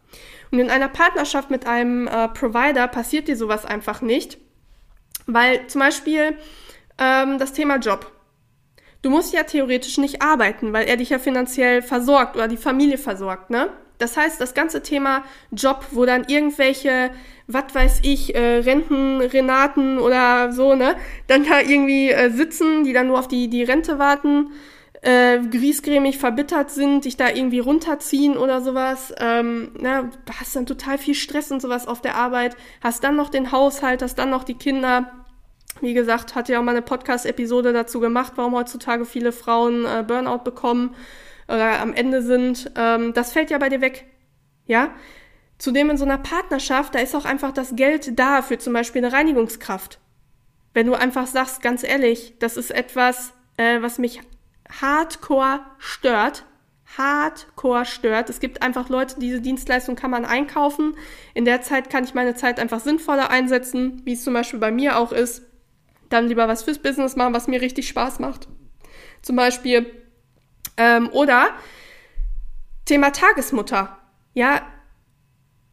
Und 0.52 0.60
in 0.60 0.70
einer 0.70 0.90
Partnerschaft 0.90 1.50
mit 1.50 1.66
einem 1.66 2.08
äh, 2.08 2.28
Provider 2.28 2.88
passiert 2.88 3.28
dir 3.28 3.38
sowas 3.38 3.66
einfach 3.66 4.02
nicht, 4.02 4.38
weil 5.26 5.68
zum 5.68 5.80
Beispiel 5.80 6.38
ähm, 6.98 7.40
das 7.40 7.54
Thema 7.54 7.78
Job. 7.78 8.12
Du 9.02 9.10
musst 9.10 9.34
ja 9.34 9.44
theoretisch 9.44 9.98
nicht 9.98 10.22
arbeiten, 10.22 10.74
weil 10.74 10.88
er 10.88 10.98
dich 10.98 11.10
ja 11.10 11.20
finanziell 11.20 11.82
versorgt 11.82 12.36
oder 12.36 12.48
die 12.48 12.58
Familie 12.58 12.98
versorgt, 12.98 13.50
ne? 13.50 13.70
Das 13.98 14.18
heißt, 14.18 14.42
das 14.42 14.56
ganze 14.56 14.82
Thema 14.82 15.24
Job, 15.52 15.86
wo 15.92 16.06
dann 16.06 16.24
irgendwelche, 16.28 17.12
was 17.46 17.66
weiß 17.74 18.00
ich, 18.02 18.34
äh, 18.34 18.58
Renten, 18.58 19.22
Renaten 19.22 20.00
oder 20.00 20.52
so, 20.52 20.74
ne, 20.74 20.96
dann 21.28 21.46
da 21.46 21.60
irgendwie 21.60 22.10
äh, 22.10 22.32
sitzen, 22.32 22.84
die 22.84 22.94
dann 22.94 23.08
nur 23.08 23.20
auf 23.20 23.28
die, 23.28 23.48
die 23.48 23.62
Rente 23.62 24.00
warten, 24.00 24.54
äh, 25.02 25.40
griesgrämig 25.40 26.20
verbittert 26.20 26.70
sind, 26.70 27.06
dich 27.06 27.18
da 27.18 27.30
irgendwie 27.30 27.60
runterziehen 27.60 28.38
oder 28.38 28.62
sowas. 28.62 29.14
Ähm, 29.18 29.72
na, 29.80 30.10
hast 30.40 30.56
dann 30.56 30.66
total 30.66 30.98
viel 30.98 31.16
Stress 31.16 31.52
und 31.52 31.62
sowas 31.62 31.88
auf 31.88 32.02
der 32.02 32.16
Arbeit, 32.16 32.56
hast 32.82 33.04
dann 33.04 33.16
noch 33.16 33.30
den 33.30 33.52
Haushalt, 33.52 34.02
hast 34.02 34.16
dann 34.16 34.30
noch 34.30 34.44
die 34.44 34.54
Kinder. 34.54 35.12
Wie 35.80 35.94
gesagt, 35.94 36.36
hatte 36.36 36.54
ja 36.54 36.60
auch 36.60 36.64
mal 36.64 36.72
eine 36.72 36.84
Podcast-Episode 36.84 37.74
dazu 37.74 38.00
gemacht, 38.00 38.34
warum 38.36 38.54
heutzutage 38.54 39.06
viele 39.06 39.32
Frauen 39.32 39.86
äh, 39.86 40.04
Burnout 40.08 40.44
bekommen 40.44 40.96
oder 41.48 41.80
am 41.80 41.94
Ende 41.94 42.22
sind. 42.22 42.72
Ähm, 42.76 43.14
das 43.14 43.32
fällt 43.32 43.50
ja 43.50 43.58
bei 43.58 43.70
dir 43.70 43.82
weg. 43.82 44.06
Ja? 44.68 44.92
Zudem 45.58 45.90
in 45.90 45.98
so 45.98 46.06
einer 46.06 46.20
Partnerschaft, 46.20 46.94
da 46.94 47.00
ist 47.00 47.16
auch 47.16 47.26
einfach 47.26 47.52
das 47.52 47.76
Geld 47.76 48.20
da 48.20 48.44
für 48.44 48.60
zum 48.60 48.74
Beispiel 48.74 49.04
eine 49.04 49.14
Reinigungskraft. 49.14 50.00
Wenn 50.74 50.86
du 50.86 50.94
einfach 50.94 51.26
sagst, 51.26 51.62
ganz 51.62 51.84
ehrlich, 51.84 52.36
das 52.40 52.58
ist 52.58 52.72
etwas, 52.72 53.34
äh, 53.58 53.82
was 53.82 53.98
mich 53.98 54.22
hardcore 54.80 55.62
stört. 55.78 56.46
Hardcore 56.98 57.86
stört. 57.86 58.30
Es 58.30 58.40
gibt 58.40 58.62
einfach 58.62 58.90
Leute, 58.90 59.20
diese 59.20 59.42
Dienstleistung 59.42 59.96
kann 59.96 60.12
man 60.12 60.26
einkaufen. 60.26 60.96
In 61.34 61.46
der 61.46 61.62
Zeit 61.62 61.90
kann 61.90 62.04
ich 62.04 62.14
meine 62.14 62.36
Zeit 62.36 62.60
einfach 62.60 62.80
sinnvoller 62.80 63.30
einsetzen, 63.30 64.02
wie 64.06 64.14
es 64.14 64.24
zum 64.24 64.34
Beispiel 64.34 64.60
bei 64.60 64.72
mir 64.72 64.98
auch 64.98 65.12
ist. 65.12 65.44
Dann 66.10 66.28
lieber 66.28 66.48
was 66.48 66.64
fürs 66.64 66.80
Business 66.80 67.16
machen, 67.16 67.34
was 67.34 67.48
mir 67.48 67.62
richtig 67.62 67.88
Spaß 67.88 68.20
macht. 68.20 68.48
Zum 69.22 69.36
Beispiel. 69.36 69.86
Ähm, 70.78 71.10
oder 71.12 71.52
Thema 72.86 73.12
Tagesmutter. 73.12 73.98
Ja, 74.34 74.62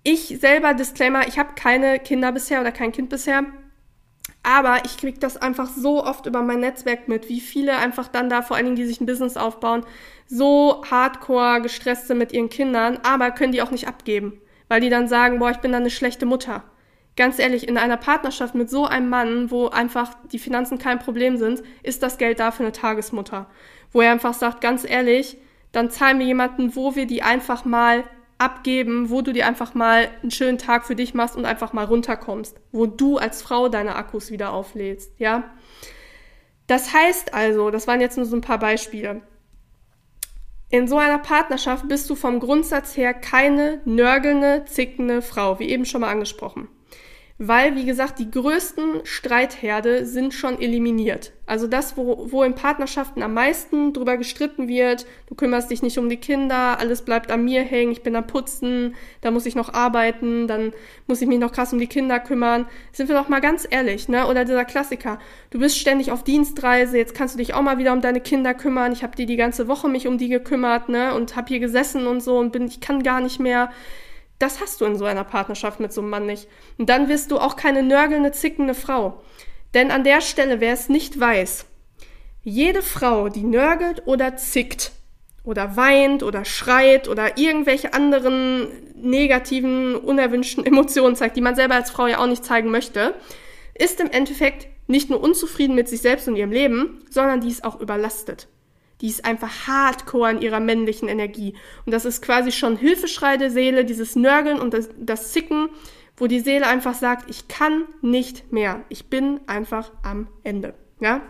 ich 0.05 0.39
selber, 0.41 0.75
Disclaimer, 0.75 1.27
ich 1.27 1.39
habe 1.39 1.55
keine 1.55 1.99
Kinder 1.99 2.33
bisher 2.33 2.61
oder 2.61 2.73
kein 2.73 2.93
Kind 2.93 3.09
bisher. 3.11 3.45
Aber 4.43 4.85
ich 4.85 4.97
kriege 4.97 5.19
das 5.19 5.37
einfach 5.37 5.69
so 5.69 6.05
oft 6.05 6.27
über 6.27 6.43
mein 6.43 6.61
Netzwerk 6.61 7.09
mit, 7.09 7.29
wie 7.29 7.41
viele 7.41 7.77
einfach 7.77 8.09
dann 8.09 8.31
da, 8.31 8.43
vor 8.43 8.57
allen 8.57 8.67
Dingen, 8.67 8.77
die 8.77 8.87
sich 8.87 9.01
ein 9.01 9.07
Business 9.07 9.37
aufbauen, 9.37 9.85
so 10.27 10.83
hardcore 10.91 11.61
gestresst 11.63 12.07
sind 12.07 12.19
mit 12.19 12.33
ihren 12.33 12.49
Kindern, 12.49 12.99
aber 13.03 13.31
können 13.31 13.53
die 13.53 13.63
auch 13.63 13.71
nicht 13.71 13.89
abgeben, 13.89 14.41
weil 14.69 14.81
die 14.81 14.91
dann 14.91 15.09
sagen, 15.09 15.39
boah, 15.39 15.51
ich 15.51 15.59
bin 15.59 15.73
dann 15.73 15.83
eine 15.83 15.91
schlechte 15.91 16.27
Mutter. 16.27 16.65
Ganz 17.17 17.41
ehrlich, 17.41 17.67
in 17.67 17.79
einer 17.79 17.97
Partnerschaft 17.97 18.55
mit 18.55 18.71
so 18.71 18.87
einem 18.87 19.09
Mann, 19.09 19.51
wo 19.51 19.67
einfach 19.67 20.15
die 20.31 20.39
Finanzen 20.39 20.79
kein 20.79 21.01
Problem 21.01 21.37
sind, 21.37 21.63
ist 21.83 22.03
das 22.03 22.17
Geld 22.17 22.39
da 22.39 22.53
für 22.53 22.63
eine 22.63 22.73
Tagesmutter. 22.73 23.51
Wo 23.91 24.03
er 24.03 24.13
einfach 24.13 24.35
sagt, 24.35 24.61
ganz 24.61 24.89
ehrlich, 24.89 25.37
dann 25.73 25.91
zahlen 25.91 26.21
wir 26.21 26.27
jemanden, 26.27 26.77
wo 26.77 26.95
wir 26.95 27.07
die 27.07 27.23
einfach 27.23 27.65
mal 27.65 28.05
abgeben, 28.39 29.11
wo 29.11 29.21
du 29.21 29.33
dir 29.33 29.47
einfach 29.47 29.75
mal 29.75 30.09
einen 30.23 30.31
schönen 30.31 30.59
Tag 30.59 30.87
für 30.87 30.95
dich 30.95 31.13
machst 31.13 31.37
und 31.37 31.45
einfach 31.45 31.73
mal 31.73 31.85
runterkommst, 31.85 32.57
wo 32.73 32.87
du 32.87 33.19
als 33.19 33.43
Frau 33.43 33.69
deine 33.69 33.97
Akkus 33.97 34.31
wieder 34.31 34.53
auflädst, 34.53 35.13
ja? 35.19 35.51
Das 36.69 36.93
heißt 36.93 37.35
also, 37.35 37.71
das 37.71 37.87
waren 37.87 38.01
jetzt 38.01 38.17
nur 38.17 38.27
so 38.27 38.37
ein 38.37 38.43
paar 38.43 38.59
Beispiele. 38.59 39.23
In 40.71 40.87
so 40.87 40.99
einer 40.99 41.19
Partnerschaft 41.19 41.89
bist 41.89 42.11
du 42.11 42.15
vom 42.15 42.41
Grundsatz 42.41 42.97
her 42.97 43.15
keine 43.15 43.81
nörgelnde, 43.87 44.65
zickende 44.67 45.23
Frau, 45.23 45.59
wie 45.59 45.71
eben 45.71 45.87
schon 45.87 46.03
mal 46.03 46.11
angesprochen. 46.11 46.69
Weil, 47.41 47.77
wie 47.77 47.85
gesagt, 47.85 48.19
die 48.19 48.33
größten 48.33 49.03
Streitherde 49.05 50.05
sind 50.05 50.35
schon 50.35 50.61
eliminiert. 50.61 51.33
Also 51.47 51.69
das, 51.69 51.97
wo, 51.97 52.27
wo 52.33 52.43
in 52.43 52.57
Partnerschaften 52.57 53.23
am 53.23 53.33
meisten 53.33 53.93
drüber 53.93 54.17
gestritten 54.17 54.67
wird, 54.67 55.07
du 55.29 55.37
kümmerst 55.37 55.71
dich 55.71 55.81
nicht 55.81 55.99
um 55.99 56.09
die 56.09 56.17
Kinder, 56.17 56.81
alles 56.81 57.03
bleibt 57.03 57.31
an 57.31 57.45
mir 57.45 57.63
hängen, 57.63 57.93
ich 57.93 58.03
bin 58.03 58.17
am 58.17 58.27
Putzen, 58.27 58.97
da 59.21 59.31
muss 59.31 59.47
ich 59.47 59.55
noch 59.55 59.73
arbeiten, 59.73 60.49
dann 60.49 60.73
muss 61.07 61.23
ich 61.23 61.29
mich 61.29 61.39
noch 61.39 61.53
krass 61.53 61.73
um 61.73 61.79
die 61.79 61.87
Kinder 61.87 62.19
kümmern. 62.19 62.67
Sind 62.93 63.09
wir 63.09 63.15
doch 63.15 63.29
mal 63.29 63.41
ganz 63.41 63.69
ehrlich, 63.71 64.09
ne? 64.09 64.27
Oder 64.27 64.45
dieser 64.45 64.65
Klassiker, 64.65 65.21
du 65.51 65.61
bist 65.61 65.79
ständig 65.79 66.11
auf 66.11 66.25
Dienstreise, 66.25 66.99
jetzt 66.99 67.15
kannst 67.15 67.35
du 67.35 67.39
dich 67.39 67.55
auch 67.55 67.63
mal 67.63 67.79
wieder 67.79 67.93
um 67.93 68.01
deine 68.01 68.21
Kinder 68.21 68.53
kümmern, 68.53 68.93
ich 68.93 69.05
habe 69.05 69.15
dir 69.15 69.27
die 69.27 69.37
ganze 69.37 69.69
Woche 69.69 69.89
mich 69.89 70.09
um 70.09 70.19
die 70.19 70.29
gekümmert, 70.29 70.89
ne? 70.89 71.15
Und 71.15 71.37
hab 71.37 71.47
hier 71.47 71.61
gesessen 71.61 72.09
und 72.09 72.21
so 72.21 72.37
und 72.37 72.51
bin, 72.51 72.67
ich 72.67 72.81
kann 72.81 73.05
gar 73.05 73.21
nicht 73.21 73.39
mehr 73.39 73.71
das 74.39 74.61
hast 74.61 74.81
du 74.81 74.85
in 74.85 74.97
so 74.97 75.05
einer 75.05 75.25
Partnerschaft 75.25 75.81
mit 75.81 75.93
so 75.93 76.01
einem 76.01 76.11
Mann 76.11 76.27
nicht. 76.27 76.49
Und 76.79 76.89
dann 76.89 77.09
wirst 77.09 77.31
du 77.31 77.39
auch 77.39 77.57
keine 77.57 77.83
nörgelnde, 77.83 78.33
zickende 78.33 78.75
Frau. 78.75 79.23
Denn 79.75 79.91
an 79.91 80.05
der 80.05 80.21
Stelle, 80.21 80.61
wer 80.61 80.73
es 80.73 80.89
nicht 80.89 81.19
weiß, 81.19 81.67
jede 82.43 82.83
Frau, 82.83 83.29
die 83.29 83.43
nörgelt 83.43 84.07
oder 84.07 84.37
zickt 84.37 84.93
oder 85.45 85.77
weint 85.77 86.23
oder 86.23 86.45
schreit 86.45 87.09
oder 87.09 87.37
irgendwelche 87.37 87.95
anderen 87.95 88.69
negativen, 88.95 89.97
unerwünschten 89.97 90.65
Emotionen 90.65 91.17
zeigt, 91.17 91.37
die 91.37 91.41
man 91.41 91.57
selber 91.57 91.75
als 91.75 91.91
Frau 91.91 92.07
ja 92.07 92.19
auch 92.19 92.27
nicht 92.27 92.45
zeigen 92.45 92.71
möchte, 92.71 93.15
ist 93.75 94.01
im 94.01 94.11
Endeffekt 94.11 94.69
nicht 94.87 95.11
nur 95.11 95.21
unzufrieden 95.21 95.75
mit 95.75 95.89
sich 95.89 96.01
selbst 96.01 96.29
und 96.29 96.37
ihrem 96.37 96.53
Leben, 96.53 97.05
sondern 97.11 97.41
die 97.41 97.49
ist 97.49 97.65
auch 97.65 97.81
überlastet. 97.81 98.49
Die 99.01 99.09
ist 99.09 99.25
einfach 99.25 99.67
hardcore 99.67 100.33
in 100.33 100.43
ihrer 100.43 100.61
männlichen 100.61 101.09
Energie. 101.09 101.55
Und 101.87 101.93
das 101.93 102.05
ist 102.05 102.23
quasi 102.23 102.53
schon 102.53 102.77
Hilfeschrei 102.77 103.37
der 103.37 103.51
Seele, 103.51 103.85
dieses 103.85 104.17
Nörgeln 104.17 104.59
und 104.59 104.75
das, 104.75 104.89
das 104.99 105.33
Zicken, 105.33 105.69
wo 106.17 106.27
die 106.27 106.41
Seele 106.41 106.67
einfach 106.67 106.95
sagt, 106.95 107.31
ich 107.31 107.49
kann 107.49 107.85
nicht 108.03 108.53
mehr. 108.53 108.85
Ich 108.89 109.09
bin 109.09 109.41
einfach 109.47 109.93
am 110.03 110.29
Ende. 110.43 110.75
Ja? 111.01 111.23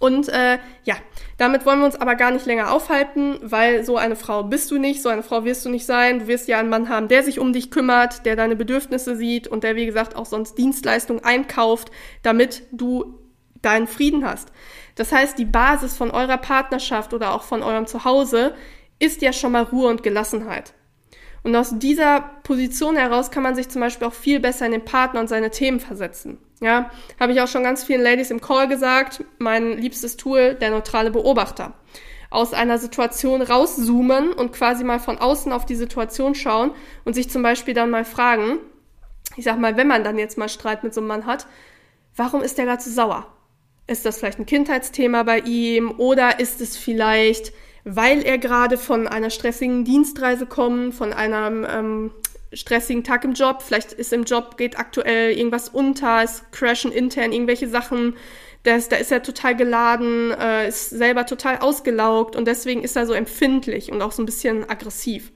Und 0.00 0.28
äh, 0.28 0.58
ja, 0.84 0.94
damit 1.38 1.66
wollen 1.66 1.80
wir 1.80 1.86
uns 1.86 1.96
aber 1.96 2.14
gar 2.14 2.30
nicht 2.30 2.46
länger 2.46 2.72
aufhalten, 2.72 3.38
weil 3.42 3.84
so 3.84 3.96
eine 3.96 4.14
Frau 4.14 4.44
bist 4.44 4.70
du 4.70 4.78
nicht, 4.78 5.02
so 5.02 5.08
eine 5.08 5.24
Frau 5.24 5.44
wirst 5.44 5.64
du 5.64 5.70
nicht 5.70 5.86
sein. 5.86 6.20
Du 6.20 6.26
wirst 6.28 6.46
ja 6.46 6.60
einen 6.60 6.68
Mann 6.68 6.88
haben, 6.88 7.08
der 7.08 7.24
sich 7.24 7.40
um 7.40 7.52
dich 7.52 7.70
kümmert, 7.70 8.24
der 8.24 8.36
deine 8.36 8.54
Bedürfnisse 8.54 9.16
sieht 9.16 9.48
und 9.48 9.64
der, 9.64 9.74
wie 9.74 9.86
gesagt, 9.86 10.14
auch 10.14 10.26
sonst 10.26 10.56
Dienstleistungen 10.56 11.24
einkauft, 11.24 11.90
damit 12.22 12.62
du 12.70 13.18
deinen 13.60 13.88
Frieden 13.88 14.24
hast. 14.24 14.52
Das 14.98 15.12
heißt, 15.12 15.38
die 15.38 15.44
Basis 15.44 15.96
von 15.96 16.10
eurer 16.10 16.38
Partnerschaft 16.38 17.14
oder 17.14 17.32
auch 17.32 17.44
von 17.44 17.62
eurem 17.62 17.86
Zuhause 17.86 18.54
ist 18.98 19.22
ja 19.22 19.32
schon 19.32 19.52
mal 19.52 19.62
Ruhe 19.62 19.88
und 19.88 20.02
Gelassenheit. 20.02 20.74
Und 21.44 21.54
aus 21.54 21.78
dieser 21.78 22.20
Position 22.42 22.96
heraus 22.96 23.30
kann 23.30 23.44
man 23.44 23.54
sich 23.54 23.68
zum 23.68 23.80
Beispiel 23.80 24.08
auch 24.08 24.12
viel 24.12 24.40
besser 24.40 24.66
in 24.66 24.72
den 24.72 24.84
Partner 24.84 25.20
und 25.20 25.28
seine 25.28 25.50
Themen 25.50 25.78
versetzen. 25.78 26.38
Ja, 26.60 26.90
habe 27.20 27.32
ich 27.32 27.40
auch 27.40 27.46
schon 27.46 27.62
ganz 27.62 27.84
vielen 27.84 28.02
Ladies 28.02 28.32
im 28.32 28.40
Call 28.40 28.66
gesagt. 28.66 29.22
Mein 29.38 29.78
liebstes 29.78 30.16
Tool, 30.16 30.54
der 30.54 30.70
neutrale 30.70 31.12
Beobachter. 31.12 31.74
Aus 32.30 32.52
einer 32.52 32.78
Situation 32.78 33.40
rauszoomen 33.40 34.32
und 34.32 34.52
quasi 34.52 34.82
mal 34.82 34.98
von 34.98 35.18
außen 35.18 35.52
auf 35.52 35.64
die 35.64 35.76
Situation 35.76 36.34
schauen 36.34 36.72
und 37.04 37.14
sich 37.14 37.30
zum 37.30 37.42
Beispiel 37.44 37.72
dann 37.72 37.90
mal 37.90 38.04
fragen, 38.04 38.58
ich 39.36 39.44
sag 39.44 39.60
mal, 39.60 39.76
wenn 39.76 39.86
man 39.86 40.02
dann 40.02 40.18
jetzt 40.18 40.38
mal 40.38 40.48
Streit 40.48 40.82
mit 40.82 40.92
so 40.92 41.00
einem 41.00 41.08
Mann 41.08 41.24
hat, 41.26 41.46
warum 42.16 42.42
ist 42.42 42.58
der 42.58 42.64
gerade 42.64 42.82
so 42.82 42.90
sauer? 42.90 43.37
Ist 43.88 44.04
das 44.04 44.18
vielleicht 44.18 44.38
ein 44.38 44.46
Kindheitsthema 44.46 45.22
bei 45.22 45.40
ihm 45.40 45.90
oder 45.96 46.38
ist 46.40 46.60
es 46.60 46.76
vielleicht, 46.76 47.52
weil 47.84 48.22
er 48.22 48.36
gerade 48.36 48.76
von 48.76 49.08
einer 49.08 49.30
stressigen 49.30 49.84
Dienstreise 49.84 50.44
kommt, 50.44 50.94
von 50.94 51.14
einem 51.14 51.66
ähm, 51.68 52.10
stressigen 52.52 53.02
Tag 53.02 53.24
im 53.24 53.32
Job, 53.32 53.62
vielleicht 53.62 53.94
ist 53.94 54.12
im 54.12 54.24
Job, 54.24 54.58
geht 54.58 54.78
aktuell 54.78 55.32
irgendwas 55.32 55.70
unter, 55.70 56.22
es 56.22 56.44
crashen 56.52 56.92
intern 56.92 57.32
irgendwelche 57.32 57.66
Sachen, 57.66 58.14
das, 58.62 58.90
da 58.90 58.96
ist 58.96 59.10
er 59.10 59.22
total 59.22 59.56
geladen, 59.56 60.32
äh, 60.32 60.68
ist 60.68 60.90
selber 60.90 61.24
total 61.24 61.56
ausgelaugt 61.58 62.36
und 62.36 62.46
deswegen 62.46 62.82
ist 62.82 62.94
er 62.94 63.06
so 63.06 63.14
empfindlich 63.14 63.90
und 63.90 64.02
auch 64.02 64.12
so 64.12 64.22
ein 64.22 64.26
bisschen 64.26 64.68
aggressiv. 64.68 65.32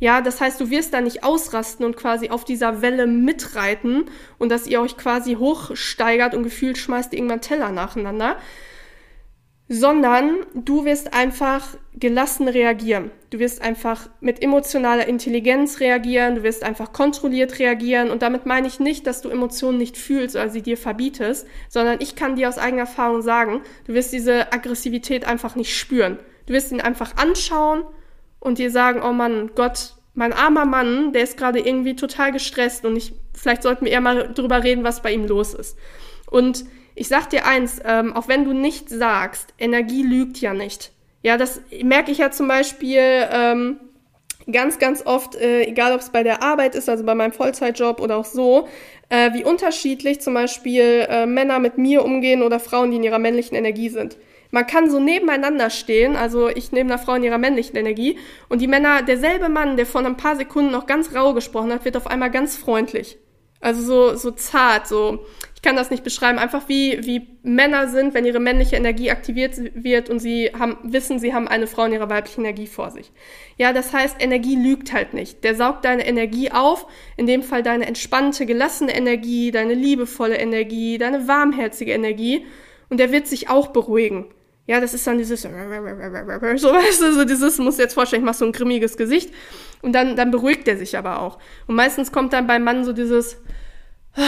Ja, 0.00 0.22
das 0.22 0.40
heißt, 0.40 0.58
du 0.58 0.70
wirst 0.70 0.94
da 0.94 1.02
nicht 1.02 1.22
ausrasten 1.22 1.84
und 1.84 1.94
quasi 1.94 2.30
auf 2.30 2.44
dieser 2.44 2.80
Welle 2.80 3.06
mitreiten 3.06 4.06
und 4.38 4.50
dass 4.50 4.66
ihr 4.66 4.80
euch 4.80 4.96
quasi 4.96 5.34
hochsteigert 5.34 6.34
und 6.34 6.42
gefühlt 6.42 6.78
schmeißt 6.78 7.12
irgendwann 7.12 7.42
Teller 7.42 7.70
nacheinander, 7.70 8.38
sondern 9.68 10.38
du 10.54 10.86
wirst 10.86 11.12
einfach 11.12 11.76
gelassen 11.94 12.48
reagieren. 12.48 13.10
Du 13.28 13.38
wirst 13.38 13.60
einfach 13.60 14.08
mit 14.20 14.42
emotionaler 14.42 15.06
Intelligenz 15.06 15.80
reagieren, 15.80 16.36
du 16.36 16.42
wirst 16.42 16.64
einfach 16.64 16.94
kontrolliert 16.94 17.58
reagieren 17.58 18.10
und 18.10 18.22
damit 18.22 18.46
meine 18.46 18.66
ich 18.66 18.80
nicht, 18.80 19.06
dass 19.06 19.20
du 19.20 19.28
Emotionen 19.28 19.76
nicht 19.76 19.98
fühlst 19.98 20.34
oder 20.34 20.48
sie 20.48 20.62
dir 20.62 20.78
verbietest, 20.78 21.46
sondern 21.68 22.00
ich 22.00 22.16
kann 22.16 22.36
dir 22.36 22.48
aus 22.48 22.58
eigener 22.58 22.80
Erfahrung 22.80 23.20
sagen, 23.20 23.60
du 23.86 23.92
wirst 23.92 24.14
diese 24.14 24.50
Aggressivität 24.50 25.26
einfach 25.26 25.56
nicht 25.56 25.76
spüren. 25.76 26.18
Du 26.46 26.54
wirst 26.54 26.72
ihn 26.72 26.80
einfach 26.80 27.16
anschauen 27.18 27.84
und 28.40 28.58
dir 28.58 28.70
sagen, 28.70 29.02
oh 29.02 29.12
Mann, 29.12 29.50
Gott, 29.54 29.94
mein 30.14 30.32
armer 30.32 30.64
Mann, 30.64 31.12
der 31.12 31.22
ist 31.22 31.36
gerade 31.36 31.60
irgendwie 31.60 31.94
total 31.94 32.32
gestresst 32.32 32.84
und 32.84 32.96
ich, 32.96 33.14
vielleicht 33.32 33.62
sollten 33.62 33.84
wir 33.84 33.92
eher 33.92 34.00
mal 34.00 34.32
drüber 34.34 34.64
reden, 34.64 34.82
was 34.82 35.02
bei 35.02 35.12
ihm 35.12 35.26
los 35.26 35.54
ist. 35.54 35.76
Und 36.28 36.64
ich 36.94 37.08
sag 37.08 37.30
dir 37.30 37.46
eins, 37.46 37.80
ähm, 37.84 38.14
auch 38.14 38.28
wenn 38.28 38.44
du 38.44 38.52
nicht 38.52 38.88
sagst, 38.88 39.54
Energie 39.58 40.02
lügt 40.02 40.40
ja 40.40 40.52
nicht. 40.52 40.92
Ja, 41.22 41.36
das 41.36 41.60
merke 41.82 42.10
ich 42.10 42.18
ja 42.18 42.30
zum 42.30 42.48
Beispiel 42.48 43.00
ähm, 43.00 43.78
ganz, 44.50 44.78
ganz 44.78 45.04
oft, 45.06 45.34
äh, 45.34 45.62
egal 45.64 45.92
ob 45.92 46.00
es 46.00 46.10
bei 46.10 46.22
der 46.22 46.42
Arbeit 46.42 46.74
ist, 46.74 46.88
also 46.88 47.04
bei 47.04 47.14
meinem 47.14 47.32
Vollzeitjob 47.32 48.00
oder 48.00 48.16
auch 48.16 48.24
so, 48.24 48.68
äh, 49.10 49.32
wie 49.34 49.44
unterschiedlich 49.44 50.20
zum 50.20 50.34
Beispiel 50.34 51.06
äh, 51.08 51.26
Männer 51.26 51.58
mit 51.58 51.78
mir 51.78 52.04
umgehen 52.04 52.42
oder 52.42 52.58
Frauen, 52.58 52.90
die 52.90 52.96
in 52.96 53.04
ihrer 53.04 53.18
männlichen 53.18 53.56
Energie 53.56 53.90
sind. 53.90 54.16
Man 54.50 54.66
kann 54.66 54.90
so 54.90 54.98
nebeneinander 54.98 55.70
stehen, 55.70 56.16
also 56.16 56.48
ich 56.48 56.72
neben 56.72 56.90
einer 56.90 56.98
Frau 56.98 57.14
in 57.14 57.22
ihrer 57.22 57.38
männlichen 57.38 57.76
Energie, 57.76 58.18
und 58.48 58.60
die 58.60 58.66
Männer, 58.66 59.02
derselbe 59.02 59.48
Mann, 59.48 59.76
der 59.76 59.86
vor 59.86 60.04
ein 60.04 60.16
paar 60.16 60.36
Sekunden 60.36 60.72
noch 60.72 60.86
ganz 60.86 61.14
rau 61.14 61.34
gesprochen 61.34 61.72
hat, 61.72 61.84
wird 61.84 61.96
auf 61.96 62.06
einmal 62.06 62.30
ganz 62.30 62.56
freundlich. 62.56 63.18
Also 63.62 63.82
so, 63.82 64.16
so 64.16 64.30
zart, 64.30 64.88
so, 64.88 65.26
ich 65.54 65.60
kann 65.60 65.76
das 65.76 65.90
nicht 65.90 66.02
beschreiben, 66.02 66.38
einfach 66.38 66.70
wie, 66.70 67.04
wie 67.04 67.28
Männer 67.42 67.88
sind, 67.88 68.14
wenn 68.14 68.24
ihre 68.24 68.40
männliche 68.40 68.76
Energie 68.76 69.10
aktiviert 69.10 69.52
wird 69.74 70.08
und 70.08 70.18
sie 70.18 70.50
haben, 70.58 70.78
wissen, 70.82 71.18
sie 71.18 71.34
haben 71.34 71.46
eine 71.46 71.66
Frau 71.66 71.84
in 71.84 71.92
ihrer 71.92 72.08
weiblichen 72.08 72.40
Energie 72.40 72.66
vor 72.66 72.90
sich. 72.90 73.12
Ja, 73.58 73.74
das 73.74 73.92
heißt, 73.92 74.16
Energie 74.18 74.56
lügt 74.56 74.94
halt 74.94 75.12
nicht. 75.12 75.44
Der 75.44 75.54
saugt 75.54 75.84
deine 75.84 76.06
Energie 76.06 76.50
auf, 76.50 76.86
in 77.18 77.26
dem 77.26 77.42
Fall 77.42 77.62
deine 77.62 77.84
entspannte, 77.84 78.46
gelassene 78.46 78.96
Energie, 78.96 79.50
deine 79.50 79.74
liebevolle 79.74 80.38
Energie, 80.38 80.96
deine 80.96 81.28
warmherzige 81.28 81.92
Energie, 81.92 82.46
und 82.88 82.98
der 82.98 83.12
wird 83.12 83.26
sich 83.26 83.50
auch 83.50 83.68
beruhigen. 83.68 84.24
Ja, 84.70 84.78
das 84.80 84.94
ist 84.94 85.04
dann 85.04 85.18
dieses, 85.18 85.42
so 85.42 85.48
weißt 85.48 87.02
du, 87.02 87.12
so 87.12 87.24
dieses, 87.24 87.58
muss 87.58 87.76
jetzt 87.76 87.94
vorstellen, 87.94 88.22
ich 88.22 88.26
mach 88.26 88.34
so 88.34 88.44
ein 88.44 88.52
grimmiges 88.52 88.96
Gesicht 88.96 89.34
und 89.82 89.92
dann, 89.92 90.14
dann 90.14 90.30
beruhigt 90.30 90.68
er 90.68 90.76
sich 90.76 90.96
aber 90.96 91.18
auch. 91.18 91.40
Und 91.66 91.74
meistens 91.74 92.12
kommt 92.12 92.32
dann 92.32 92.46
beim 92.46 92.62
Mann 92.62 92.84
so 92.84 92.92
dieses, 92.92 93.42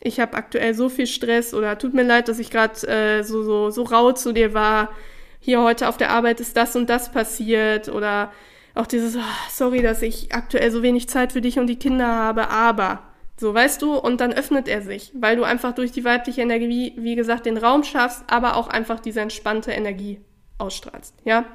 ich 0.00 0.20
habe 0.20 0.38
aktuell 0.38 0.72
so 0.72 0.88
viel 0.88 1.06
Stress 1.06 1.52
oder 1.52 1.76
tut 1.76 1.92
mir 1.92 2.02
leid, 2.02 2.28
dass 2.28 2.38
ich 2.38 2.50
gerade 2.50 2.88
äh, 2.88 3.22
so, 3.24 3.42
so, 3.42 3.68
so 3.68 3.82
rau 3.82 4.12
zu 4.12 4.32
dir 4.32 4.54
war. 4.54 4.90
Hier 5.38 5.60
heute 5.60 5.86
auf 5.86 5.98
der 5.98 6.08
Arbeit 6.08 6.40
ist 6.40 6.56
das 6.56 6.74
und 6.76 6.88
das 6.88 7.12
passiert 7.12 7.90
oder 7.90 8.32
auch 8.74 8.86
dieses, 8.86 9.16
oh, 9.16 9.50
sorry, 9.50 9.82
dass 9.82 10.00
ich 10.00 10.34
aktuell 10.34 10.70
so 10.70 10.82
wenig 10.82 11.10
Zeit 11.10 11.32
für 11.32 11.42
dich 11.42 11.58
und 11.58 11.66
die 11.66 11.78
Kinder 11.78 12.06
habe, 12.06 12.48
aber 12.48 13.09
so, 13.40 13.54
weißt 13.54 13.80
du, 13.80 13.96
und 13.96 14.20
dann 14.20 14.34
öffnet 14.34 14.68
er 14.68 14.82
sich, 14.82 15.12
weil 15.14 15.34
du 15.34 15.44
einfach 15.44 15.74
durch 15.74 15.92
die 15.92 16.04
weibliche 16.04 16.42
Energie, 16.42 16.92
wie 16.98 17.16
gesagt, 17.16 17.46
den 17.46 17.56
Raum 17.56 17.84
schaffst, 17.84 18.22
aber 18.26 18.56
auch 18.56 18.68
einfach 18.68 19.00
diese 19.00 19.22
entspannte 19.22 19.72
Energie 19.72 20.20
ausstrahlst, 20.58 21.14
ja? 21.24 21.46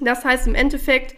Das 0.00 0.24
heißt 0.24 0.48
im 0.48 0.56
Endeffekt, 0.56 1.14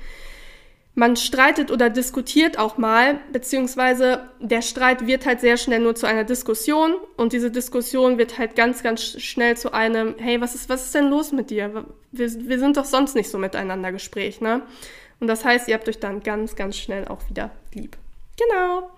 man 0.94 1.16
streitet 1.16 1.70
oder 1.70 1.88
diskutiert 1.88 2.58
auch 2.58 2.76
mal, 2.76 3.18
beziehungsweise 3.32 4.28
der 4.40 4.60
Streit 4.60 5.06
wird 5.06 5.24
halt 5.24 5.40
sehr 5.40 5.56
schnell 5.56 5.80
nur 5.80 5.94
zu 5.94 6.06
einer 6.06 6.24
Diskussion 6.24 6.96
und 7.16 7.32
diese 7.32 7.50
Diskussion 7.50 8.18
wird 8.18 8.36
halt 8.36 8.56
ganz, 8.56 8.82
ganz 8.82 9.02
schnell 9.02 9.56
zu 9.56 9.72
einem, 9.72 10.16
hey, 10.18 10.38
was 10.42 10.54
ist, 10.54 10.68
was 10.68 10.84
ist 10.84 10.94
denn 10.94 11.08
los 11.08 11.32
mit 11.32 11.48
dir? 11.48 11.86
Wir, 12.12 12.48
wir 12.48 12.58
sind 12.58 12.76
doch 12.76 12.84
sonst 12.84 13.16
nicht 13.16 13.30
so 13.30 13.38
miteinander 13.38 13.90
Gespräch, 13.90 14.42
ne? 14.42 14.60
Und 15.18 15.28
das 15.28 15.46
heißt, 15.46 15.68
ihr 15.68 15.74
habt 15.74 15.88
euch 15.88 15.98
dann 15.98 16.22
ganz, 16.22 16.56
ganz 16.56 16.76
schnell 16.76 17.08
auch 17.08 17.26
wieder 17.30 17.52
lieb. 17.72 17.96
Genau. 18.36 18.90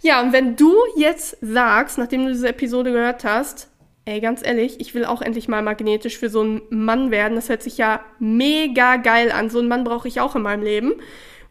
Ja, 0.00 0.20
und 0.20 0.32
wenn 0.32 0.56
du 0.56 0.74
jetzt 0.96 1.36
sagst, 1.40 1.98
nachdem 1.98 2.24
du 2.24 2.32
diese 2.32 2.48
Episode 2.48 2.92
gehört 2.92 3.24
hast, 3.24 3.68
ey, 4.04 4.20
ganz 4.20 4.44
ehrlich, 4.44 4.80
ich 4.80 4.94
will 4.94 5.04
auch 5.04 5.20
endlich 5.20 5.48
mal 5.48 5.62
magnetisch 5.62 6.18
für 6.18 6.30
so 6.30 6.40
einen 6.40 6.62
Mann 6.70 7.10
werden, 7.10 7.34
das 7.34 7.48
hört 7.48 7.62
sich 7.62 7.76
ja 7.76 8.00
mega 8.18 8.96
geil 8.96 9.30
an, 9.30 9.50
so 9.50 9.58
einen 9.58 9.68
Mann 9.68 9.84
brauche 9.84 10.08
ich 10.08 10.20
auch 10.20 10.34
in 10.34 10.42
meinem 10.42 10.62
Leben. 10.62 10.94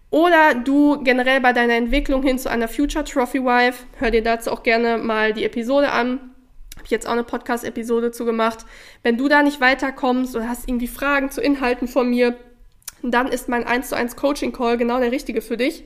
Oder 0.09 0.55
du 0.55 1.03
generell 1.03 1.41
bei 1.41 1.53
deiner 1.53 1.75
Entwicklung 1.75 2.23
hin 2.23 2.39
zu 2.39 2.49
einer 2.49 2.67
Future 2.67 3.03
Trophy 3.03 3.43
Wife, 3.43 3.85
hör 3.99 4.09
dir 4.09 4.23
dazu 4.23 4.51
auch 4.51 4.63
gerne 4.63 4.97
mal 4.97 5.33
die 5.33 5.43
Episode 5.43 5.91
an. 5.91 6.31
Habe 6.75 6.85
ich 6.85 6.91
jetzt 6.91 7.07
auch 7.07 7.11
eine 7.11 7.23
Podcast-Episode 7.25 8.11
zu 8.11 8.23
gemacht. 8.23 8.65
Wenn 9.03 9.17
du 9.17 9.27
da 9.27 9.43
nicht 9.43 9.59
weiterkommst 9.59 10.35
oder 10.35 10.47
hast 10.47 10.67
irgendwie 10.69 10.87
Fragen 10.87 11.29
zu 11.29 11.41
Inhalten 11.41 11.87
von 11.87 12.09
mir, 12.09 12.35
dann 13.03 13.27
ist 13.27 13.49
mein 13.49 13.65
1 13.65 13.89
zu 13.89 13.95
1 13.95 14.15
Coaching 14.15 14.53
Call 14.53 14.77
genau 14.77 14.99
der 14.99 15.11
richtige 15.11 15.41
für 15.41 15.57
dich. 15.57 15.83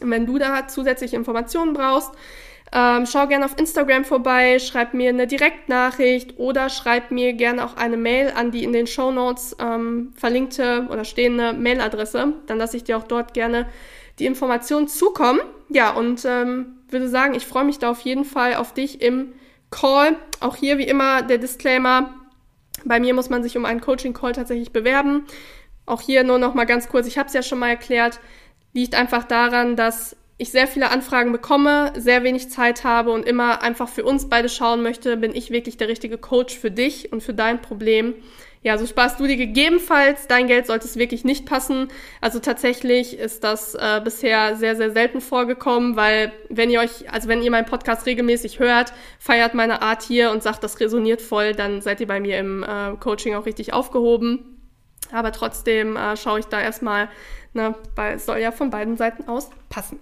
Wenn 0.00 0.26
du 0.26 0.38
da 0.38 0.68
zusätzliche 0.68 1.16
Informationen 1.16 1.72
brauchst, 1.72 2.10
ähm, 2.72 3.04
schau 3.06 3.26
gerne 3.26 3.44
auf 3.44 3.58
Instagram 3.58 4.04
vorbei, 4.04 4.60
schreib 4.60 4.94
mir 4.94 5.08
eine 5.08 5.26
Direktnachricht 5.26 6.38
oder 6.38 6.68
schreib 6.68 7.10
mir 7.10 7.32
gerne 7.32 7.64
auch 7.64 7.76
eine 7.76 7.96
Mail 7.96 8.32
an 8.36 8.52
die 8.52 8.62
in 8.62 8.72
den 8.72 8.86
Show 8.86 9.10
Notes 9.10 9.56
ähm, 9.58 10.12
verlinkte 10.16 10.86
oder 10.88 11.04
stehende 11.04 11.52
Mailadresse. 11.52 12.34
Dann 12.46 12.58
lasse 12.58 12.76
ich 12.76 12.84
dir 12.84 12.96
auch 12.96 13.04
dort 13.04 13.34
gerne 13.34 13.66
die 14.20 14.26
Informationen 14.26 14.86
zukommen. 14.86 15.40
Ja, 15.68 15.90
und 15.90 16.24
ähm, 16.24 16.78
würde 16.88 17.08
sagen, 17.08 17.34
ich 17.34 17.46
freue 17.46 17.64
mich 17.64 17.78
da 17.78 17.90
auf 17.90 18.00
jeden 18.02 18.24
Fall 18.24 18.54
auf 18.54 18.72
dich 18.72 19.02
im 19.02 19.32
Call. 19.70 20.16
Auch 20.38 20.54
hier 20.54 20.78
wie 20.78 20.86
immer 20.86 21.22
der 21.22 21.38
Disclaimer. 21.38 22.14
Bei 22.84 23.00
mir 23.00 23.14
muss 23.14 23.30
man 23.30 23.42
sich 23.42 23.56
um 23.56 23.64
einen 23.64 23.80
Coaching-Call 23.80 24.32
tatsächlich 24.32 24.72
bewerben. 24.72 25.26
Auch 25.86 26.00
hier 26.00 26.22
nur 26.22 26.38
noch 26.38 26.54
mal 26.54 26.66
ganz 26.66 26.88
kurz, 26.88 27.08
ich 27.08 27.18
habe 27.18 27.26
es 27.26 27.34
ja 27.34 27.42
schon 27.42 27.58
mal 27.58 27.70
erklärt, 27.70 28.20
liegt 28.72 28.94
einfach 28.94 29.24
daran, 29.24 29.76
dass 29.76 30.16
ich 30.40 30.50
sehr 30.50 30.66
viele 30.66 30.90
Anfragen 30.90 31.32
bekomme, 31.32 31.92
sehr 31.96 32.24
wenig 32.24 32.50
Zeit 32.50 32.82
habe 32.82 33.10
und 33.10 33.26
immer 33.26 33.62
einfach 33.62 33.88
für 33.88 34.04
uns 34.04 34.30
beide 34.30 34.48
schauen 34.48 34.82
möchte, 34.82 35.18
bin 35.18 35.34
ich 35.34 35.50
wirklich 35.50 35.76
der 35.76 35.88
richtige 35.88 36.16
Coach 36.16 36.58
für 36.58 36.70
dich 36.70 37.12
und 37.12 37.22
für 37.22 37.34
dein 37.34 37.60
Problem. 37.60 38.14
Ja, 38.62 38.76
so 38.76 38.86
sparst 38.86 39.20
du 39.20 39.26
dir 39.26 39.36
gegebenenfalls, 39.36 40.26
dein 40.28 40.46
Geld 40.46 40.66
sollte 40.66 40.86
es 40.86 40.96
wirklich 40.96 41.24
nicht 41.24 41.46
passen. 41.46 41.88
Also 42.20 42.40
tatsächlich 42.40 43.18
ist 43.18 43.44
das 43.44 43.74
äh, 43.74 44.00
bisher 44.02 44.56
sehr, 44.56 44.76
sehr 44.76 44.90
selten 44.92 45.22
vorgekommen, 45.22 45.96
weil 45.96 46.32
wenn 46.50 46.70
ihr 46.70 46.80
euch, 46.80 47.10
also 47.10 47.28
wenn 47.28 47.42
ihr 47.42 47.50
meinen 47.50 47.66
Podcast 47.66 48.06
regelmäßig 48.06 48.58
hört, 48.58 48.92
feiert 49.18 49.54
meine 49.54 49.80
Art 49.80 50.02
hier 50.02 50.30
und 50.30 50.42
sagt, 50.42 50.62
das 50.62 50.80
resoniert 50.80 51.22
voll, 51.22 51.54
dann 51.54 51.80
seid 51.82 52.00
ihr 52.00 52.06
bei 52.06 52.20
mir 52.20 52.38
im 52.38 52.62
äh, 52.62 52.96
Coaching 52.98 53.34
auch 53.34 53.46
richtig 53.46 53.72
aufgehoben. 53.72 54.49
Aber 55.12 55.32
trotzdem 55.32 55.96
äh, 55.96 56.16
schaue 56.16 56.40
ich 56.40 56.46
da 56.46 56.60
erstmal, 56.60 57.08
ne, 57.52 57.74
weil 57.96 58.16
es 58.16 58.26
soll 58.26 58.38
ja 58.38 58.52
von 58.52 58.70
beiden 58.70 58.96
Seiten 58.96 59.28
aus 59.28 59.50
passen. 59.68 60.00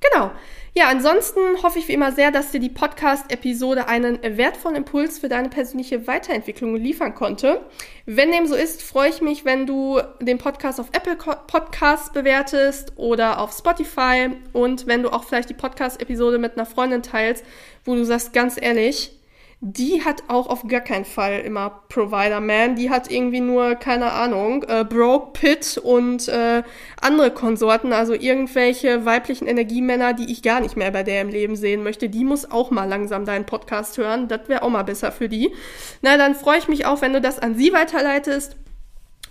Genau. 0.00 0.30
Ja, 0.74 0.88
ansonsten 0.90 1.40
hoffe 1.62 1.78
ich 1.78 1.88
wie 1.88 1.94
immer 1.94 2.12
sehr, 2.12 2.30
dass 2.30 2.50
dir 2.50 2.60
die 2.60 2.68
Podcast-Episode 2.68 3.88
einen 3.88 4.18
wertvollen 4.22 4.76
Impuls 4.76 5.18
für 5.18 5.30
deine 5.30 5.48
persönliche 5.48 6.06
Weiterentwicklung 6.06 6.76
liefern 6.76 7.14
konnte. 7.14 7.62
Wenn 8.04 8.30
dem 8.30 8.46
so 8.46 8.54
ist, 8.54 8.82
freue 8.82 9.08
ich 9.08 9.22
mich, 9.22 9.46
wenn 9.46 9.66
du 9.66 10.02
den 10.20 10.36
Podcast 10.36 10.78
auf 10.78 10.88
Apple 10.92 11.16
Podcasts 11.16 12.12
bewertest 12.12 12.92
oder 12.96 13.40
auf 13.40 13.56
Spotify 13.56 14.32
und 14.52 14.86
wenn 14.86 15.02
du 15.02 15.08
auch 15.08 15.24
vielleicht 15.24 15.48
die 15.48 15.54
Podcast-Episode 15.54 16.38
mit 16.38 16.58
einer 16.58 16.66
Freundin 16.66 17.02
teilst, 17.02 17.42
wo 17.86 17.94
du 17.94 18.04
sagst, 18.04 18.34
ganz 18.34 18.60
ehrlich, 18.60 19.18
die 19.60 20.04
hat 20.04 20.24
auch 20.28 20.48
auf 20.48 20.68
gar 20.68 20.82
keinen 20.82 21.06
Fall 21.06 21.40
immer 21.40 21.82
Provider 21.88 22.40
Man. 22.40 22.76
Die 22.76 22.90
hat 22.90 23.10
irgendwie 23.10 23.40
nur, 23.40 23.74
keine 23.74 24.12
Ahnung, 24.12 24.62
äh, 24.64 24.84
Broke 24.84 25.32
Pit 25.32 25.78
und 25.78 26.28
äh, 26.28 26.62
andere 27.00 27.30
Konsorten, 27.30 27.92
also 27.94 28.12
irgendwelche 28.12 29.06
weiblichen 29.06 29.46
Energiemänner, 29.46 30.12
die 30.12 30.30
ich 30.30 30.42
gar 30.42 30.60
nicht 30.60 30.76
mehr 30.76 30.90
bei 30.90 31.02
der 31.02 31.22
im 31.22 31.30
Leben 31.30 31.56
sehen 31.56 31.82
möchte. 31.82 32.10
Die 32.10 32.24
muss 32.24 32.50
auch 32.50 32.70
mal 32.70 32.84
langsam 32.84 33.24
deinen 33.24 33.46
Podcast 33.46 33.96
hören. 33.96 34.28
Das 34.28 34.48
wäre 34.48 34.62
auch 34.62 34.68
mal 34.68 34.82
besser 34.82 35.10
für 35.10 35.28
die. 35.28 35.54
Na, 36.02 36.18
dann 36.18 36.34
freue 36.34 36.58
ich 36.58 36.68
mich 36.68 36.84
auch, 36.84 37.00
wenn 37.00 37.14
du 37.14 37.20
das 37.22 37.38
an 37.38 37.56
sie 37.56 37.72
weiterleitest. 37.72 38.56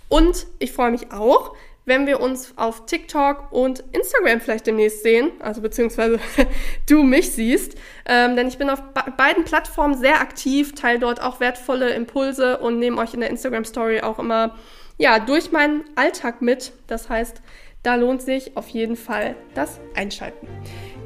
Und 0.08 0.46
ich 0.58 0.72
freue 0.72 0.90
mich 0.90 1.12
auch, 1.12 1.54
wenn 1.86 2.06
wir 2.06 2.20
uns 2.20 2.52
auf 2.56 2.84
TikTok 2.84 3.52
und 3.52 3.84
Instagram 3.92 4.40
vielleicht 4.40 4.66
demnächst 4.66 5.04
sehen, 5.04 5.30
also 5.38 5.62
beziehungsweise 5.62 6.18
du 6.88 7.04
mich 7.04 7.30
siehst. 7.30 7.76
Ähm, 8.06 8.36
denn 8.36 8.48
ich 8.48 8.58
bin 8.58 8.68
auf 8.68 8.82
beiden 9.16 9.44
Plattformen 9.44 9.96
sehr 9.96 10.20
aktiv, 10.20 10.74
teile 10.74 10.98
dort 10.98 11.22
auch 11.22 11.38
wertvolle 11.38 11.90
Impulse 11.90 12.58
und 12.58 12.80
nehme 12.80 13.00
euch 13.00 13.14
in 13.14 13.20
der 13.20 13.30
Instagram 13.30 13.64
Story 13.64 14.00
auch 14.00 14.18
immer 14.18 14.56
ja 14.98 15.20
durch 15.20 15.52
meinen 15.52 15.84
Alltag 15.94 16.42
mit. 16.42 16.72
Das 16.88 17.08
heißt, 17.08 17.40
da 17.84 17.94
lohnt 17.94 18.20
sich 18.20 18.56
auf 18.56 18.68
jeden 18.68 18.96
Fall 18.96 19.36
das 19.54 19.78
Einschalten. 19.94 20.48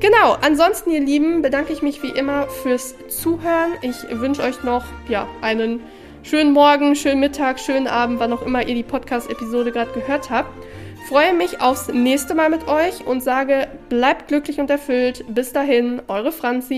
Genau, 0.01 0.33
ansonsten 0.41 0.91
ihr 0.91 1.01
Lieben, 1.01 1.43
bedanke 1.43 1.75
ich 1.75 1.83
mich 1.83 2.03
wie 2.03 2.09
immer 2.09 2.49
fürs 2.49 2.95
Zuhören. 3.09 3.73
Ich 3.83 3.97
wünsche 4.09 4.43
euch 4.43 4.63
noch 4.63 4.85
ja, 5.11 5.29
einen 5.43 5.83
schönen 6.23 6.53
Morgen, 6.53 6.95
schönen 6.97 7.21
Mittag, 7.21 7.59
schönen 7.61 7.87
Abend, 7.87 8.21
wann 8.21 8.33
auch 8.33 8.43
immer 8.43 8.67
ihr 8.67 8.75
die 8.75 8.83
Podcast-Episode 8.83 9.73
gerade 9.73 9.93
gehört 9.93 10.31
habt. 10.31 10.51
Freue 11.09 11.35
mich 11.35 11.61
aufs 11.61 11.89
nächste 11.89 12.35
Mal 12.35 12.51
mit 12.51 12.69
euch 12.69 13.07
und 13.07 13.23
sage, 13.23 13.69
bleibt 13.89 14.29
glücklich 14.29 14.61
und 14.61 14.71
erfüllt. 14.71 15.25
Bis 15.29 15.53
dahin, 15.53 16.03
eure 16.09 16.31
Franzi. 16.31 16.75